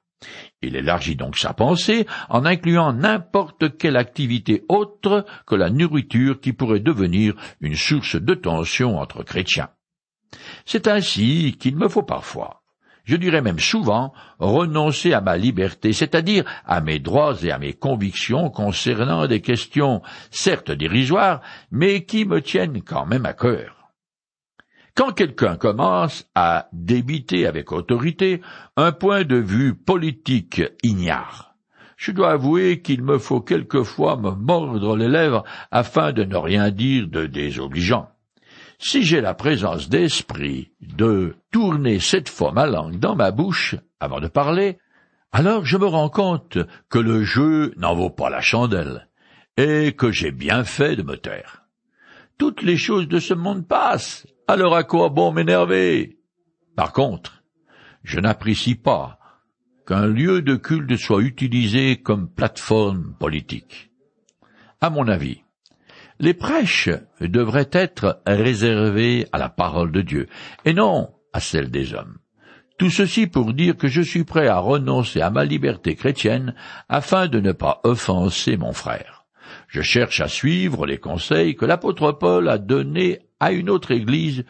Il 0.60 0.74
élargit 0.74 1.14
donc 1.14 1.38
sa 1.38 1.52
pensée 1.52 2.06
en 2.28 2.44
incluant 2.44 2.92
n'importe 2.92 3.78
quelle 3.78 3.96
activité 3.96 4.64
autre 4.68 5.24
que 5.46 5.54
la 5.54 5.70
nourriture 5.70 6.40
qui 6.40 6.52
pourrait 6.52 6.80
devenir 6.80 7.34
une 7.60 7.76
source 7.76 8.16
de 8.16 8.34
tension 8.34 8.98
entre 8.98 9.22
chrétiens. 9.22 9.70
C'est 10.66 10.88
ainsi 10.88 11.56
qu'il 11.58 11.76
me 11.76 11.88
faut 11.88 12.02
parfois, 12.02 12.62
je 13.04 13.16
dirais 13.16 13.40
même 13.40 13.60
souvent, 13.60 14.12
renoncer 14.38 15.14
à 15.14 15.20
ma 15.20 15.36
liberté, 15.36 15.92
c'est-à-dire 15.92 16.44
à 16.66 16.80
mes 16.80 16.98
droits 16.98 17.36
et 17.42 17.52
à 17.52 17.58
mes 17.58 17.72
convictions 17.72 18.50
concernant 18.50 19.26
des 19.26 19.40
questions 19.40 20.02
certes 20.30 20.72
dérisoires, 20.72 21.40
mais 21.70 22.04
qui 22.04 22.24
me 22.24 22.42
tiennent 22.42 22.82
quand 22.82 23.06
même 23.06 23.24
à 23.24 23.32
cœur. 23.32 23.77
Quand 24.98 25.12
quelqu'un 25.12 25.54
commence 25.54 26.28
à 26.34 26.68
débiter 26.72 27.46
avec 27.46 27.70
autorité 27.70 28.40
un 28.76 28.90
point 28.90 29.22
de 29.22 29.36
vue 29.36 29.76
politique 29.76 30.60
ignare, 30.82 31.54
je 31.96 32.10
dois 32.10 32.32
avouer 32.32 32.82
qu'il 32.82 33.04
me 33.04 33.18
faut 33.18 33.40
quelquefois 33.40 34.16
me 34.16 34.32
mordre 34.32 34.96
les 34.96 35.06
lèvres 35.06 35.44
afin 35.70 36.12
de 36.12 36.24
ne 36.24 36.34
rien 36.36 36.72
dire 36.72 37.06
de 37.06 37.26
désobligeant. 37.26 38.08
Si 38.80 39.04
j'ai 39.04 39.20
la 39.20 39.34
présence 39.34 39.88
d'esprit 39.88 40.72
de 40.80 41.36
tourner 41.52 42.00
cette 42.00 42.28
fois 42.28 42.50
ma 42.50 42.66
langue 42.66 42.98
dans 42.98 43.14
ma 43.14 43.30
bouche 43.30 43.76
avant 44.00 44.18
de 44.18 44.26
parler, 44.26 44.78
alors 45.30 45.64
je 45.64 45.76
me 45.76 45.86
rends 45.86 46.10
compte 46.10 46.58
que 46.88 46.98
le 46.98 47.22
jeu 47.22 47.72
n'en 47.76 47.94
vaut 47.94 48.10
pas 48.10 48.30
la 48.30 48.40
chandelle, 48.40 49.06
et 49.56 49.92
que 49.92 50.10
j'ai 50.10 50.32
bien 50.32 50.64
fait 50.64 50.96
de 50.96 51.04
me 51.04 51.16
taire. 51.16 51.57
Toutes 52.38 52.62
les 52.62 52.76
choses 52.76 53.08
de 53.08 53.18
ce 53.18 53.34
monde 53.34 53.66
passent, 53.66 54.26
alors 54.46 54.76
à 54.76 54.84
quoi 54.84 55.08
bon 55.08 55.32
m'énerver? 55.32 56.20
Par 56.76 56.92
contre, 56.92 57.42
je 58.04 58.20
n'apprécie 58.20 58.76
pas 58.76 59.18
qu'un 59.84 60.06
lieu 60.06 60.40
de 60.40 60.54
culte 60.54 60.96
soit 60.96 61.22
utilisé 61.22 62.00
comme 62.00 62.32
plateforme 62.32 63.14
politique. 63.18 63.90
À 64.80 64.88
mon 64.88 65.08
avis, 65.08 65.42
les 66.20 66.34
prêches 66.34 66.90
devraient 67.20 67.70
être 67.72 68.22
réservés 68.24 69.26
à 69.32 69.38
la 69.38 69.48
parole 69.48 69.90
de 69.90 70.02
Dieu, 70.02 70.28
et 70.64 70.74
non 70.74 71.10
à 71.32 71.40
celle 71.40 71.72
des 71.72 71.92
hommes. 71.92 72.18
Tout 72.78 72.90
ceci 72.90 73.26
pour 73.26 73.52
dire 73.52 73.76
que 73.76 73.88
je 73.88 74.02
suis 74.02 74.22
prêt 74.22 74.46
à 74.46 74.58
renoncer 74.58 75.20
à 75.20 75.30
ma 75.30 75.44
liberté 75.44 75.96
chrétienne 75.96 76.54
afin 76.88 77.26
de 77.26 77.40
ne 77.40 77.50
pas 77.50 77.80
offenser 77.82 78.56
mon 78.56 78.72
frère. 78.72 79.17
Je 79.68 79.82
cherche 79.82 80.20
à 80.20 80.28
suivre 80.28 80.86
les 80.86 80.98
conseils 80.98 81.54
que 81.54 81.66
l'apôtre 81.66 82.12
Paul 82.12 82.48
a 82.48 82.58
donnés 82.58 83.20
à 83.38 83.52
une 83.52 83.68
autre 83.70 83.90
Église 83.90 84.44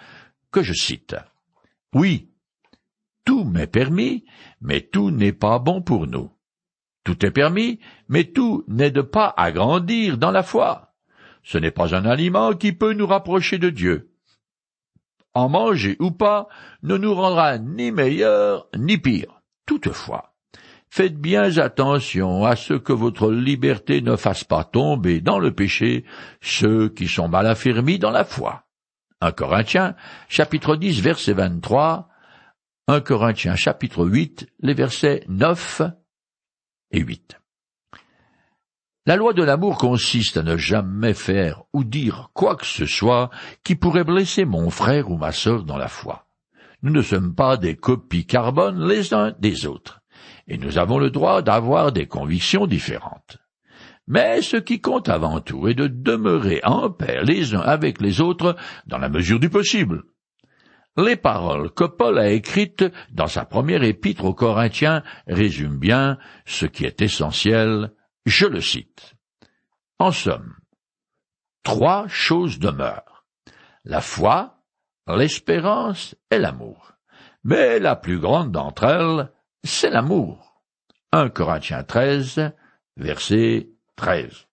que 0.53 0.63
je 0.63 0.73
cite. 0.73 1.17
Oui, 1.93 2.31
tout 3.25 3.45
m'est 3.45 3.67
permis, 3.67 4.25
mais 4.61 4.81
tout 4.81 5.11
n'est 5.11 5.33
pas 5.33 5.59
bon 5.59 5.83
pour 5.83 6.07
nous. 6.07 6.31
Tout 7.05 7.27
est 7.27 7.31
permis, 7.31 7.81
mais 8.09 8.25
tout 8.25 8.65
n'aide 8.69 9.03
pas 9.03 9.35
à 9.37 9.51
grandir 9.51 10.19
dans 10.19 10.31
la 10.31 10.43
foi. 10.43 10.95
Ce 11.43 11.59
n'est 11.59 11.71
pas 11.71 11.95
un 11.95 12.05
aliment 12.05 12.55
qui 12.55 12.73
peut 12.73 12.93
nous 12.93 13.07
rapprocher 13.07 13.59
de 13.59 13.71
Dieu. 13.71 14.13
En 15.35 15.49
manger 15.49 15.97
ou 15.99 16.11
pas 16.11 16.49
ne 16.83 16.97
nous 16.97 17.15
rendra 17.15 17.59
ni 17.59 17.91
meilleur 17.91 18.69
ni 18.77 18.99
pire. 18.99 19.43
Toutefois, 19.67 20.35
faites 20.91 21.17
bien 21.17 21.59
attention 21.59 22.45
à 22.45 22.57
ce 22.57 22.75
que 22.75 22.93
votre 22.93 23.31
liberté 23.31 24.01
ne 24.01 24.17
fasse 24.17 24.45
pas 24.45 24.65
tomber 24.65 25.21
dans 25.21 25.39
le 25.39 25.53
péché 25.53 26.05
ceux 26.41 26.89
qui 26.89 27.09
sont 27.09 27.29
mal 27.29 27.47
affermis 27.47 27.99
dans 27.99 28.11
la 28.11 28.25
foi. 28.25 28.65
1 29.21 29.33
Corinthiens, 29.33 29.97
chapitre 30.29 30.77
10, 30.77 31.01
verset 31.01 31.33
23, 31.33 32.09
1 32.87 33.01
Corinthiens, 33.01 33.57
chapitre 33.57 34.07
8, 34.07 34.47
les 34.61 34.75
versets 34.75 35.25
9 35.29 35.83
et 36.93 37.01
8. 37.01 37.39
La 39.07 39.17
loi 39.17 39.33
de 39.33 39.43
l'amour 39.43 39.79
consiste 39.79 40.37
à 40.37 40.43
ne 40.43 40.57
jamais 40.59 41.15
faire 41.15 41.63
ou 41.73 41.83
dire 41.83 42.29
quoi 42.35 42.57
que 42.57 42.67
ce 42.67 42.85
soit 42.85 43.31
qui 43.65 43.75
pourrait 43.75 44.05
blesser 44.05 44.45
mon 44.45 44.69
frère 44.69 45.11
ou 45.11 45.17
ma 45.17 45.33
sœur 45.33 45.65
dans 45.65 45.79
la 45.79 45.89
foi. 45.89 46.27
Nous 46.83 46.93
ne 46.93 47.03
sommes 47.03 47.35
pas 47.35 47.57
des 47.57 47.75
copies 47.75 48.27
carbone 48.27 48.87
les 48.87 49.15
uns 49.15 49.33
des 49.39 49.67
autres, 49.67 50.01
et 50.49 50.59
nous 50.59 50.79
avons 50.79 50.99
le 50.99 51.11
droit 51.11 51.43
d'avoir 51.43 51.93
des 51.93 52.07
convictions 52.07 52.67
différentes. 52.67 53.39
Mais 54.07 54.41
ce 54.41 54.57
qui 54.57 54.81
compte 54.81 55.11
avant 55.11 55.41
tout 55.41 55.69
est 55.69 55.75
de 55.75 55.87
demeurer 55.87 56.61
en 56.65 56.91
paix 56.91 57.21
les 57.23 57.55
uns 57.55 57.61
avec 57.61 58.01
les 58.01 58.23
autres 58.23 58.57
dans 58.87 58.97
la 58.99 59.11
mesure 59.11 59.39
du 59.39 59.51
possible. 59.51 60.05
Les 60.97 61.17
paroles 61.17 61.71
que 61.73 61.85
Paul 61.85 62.19
a 62.19 62.31
écrites 62.31 62.85
dans 63.13 63.27
sa 63.27 63.45
première 63.45 63.85
épître 63.85 64.25
aux 64.25 64.35
Corinthiens 64.35 65.05
résument 65.27 65.79
bien 65.79 66.19
ce 66.47 66.65
qui 66.65 66.87
est 66.87 67.03
essentiel, 67.03 67.93
je 68.25 68.47
le 68.47 68.61
cite. 68.61 69.15
En 69.99 70.11
somme, 70.11 70.55
trois 71.63 72.09
choses 72.09 72.59
demeurent. 72.59 73.27
La 73.85 74.01
foi, 74.01 74.63
l'espérance 75.07 76.17
et 76.31 76.39
l'amour. 76.39 76.93
Mais 77.45 77.79
la 77.79 77.95
plus 77.95 78.19
grande 78.19 78.53
d'entre 78.53 78.85
elles, 78.85 79.31
c'est 79.65 79.91
l'amour. 79.91 80.63
1 81.13 81.31
Corinthiens 81.31 81.85
13, 81.85 82.53
verset 82.97 83.71
13. 83.97 84.47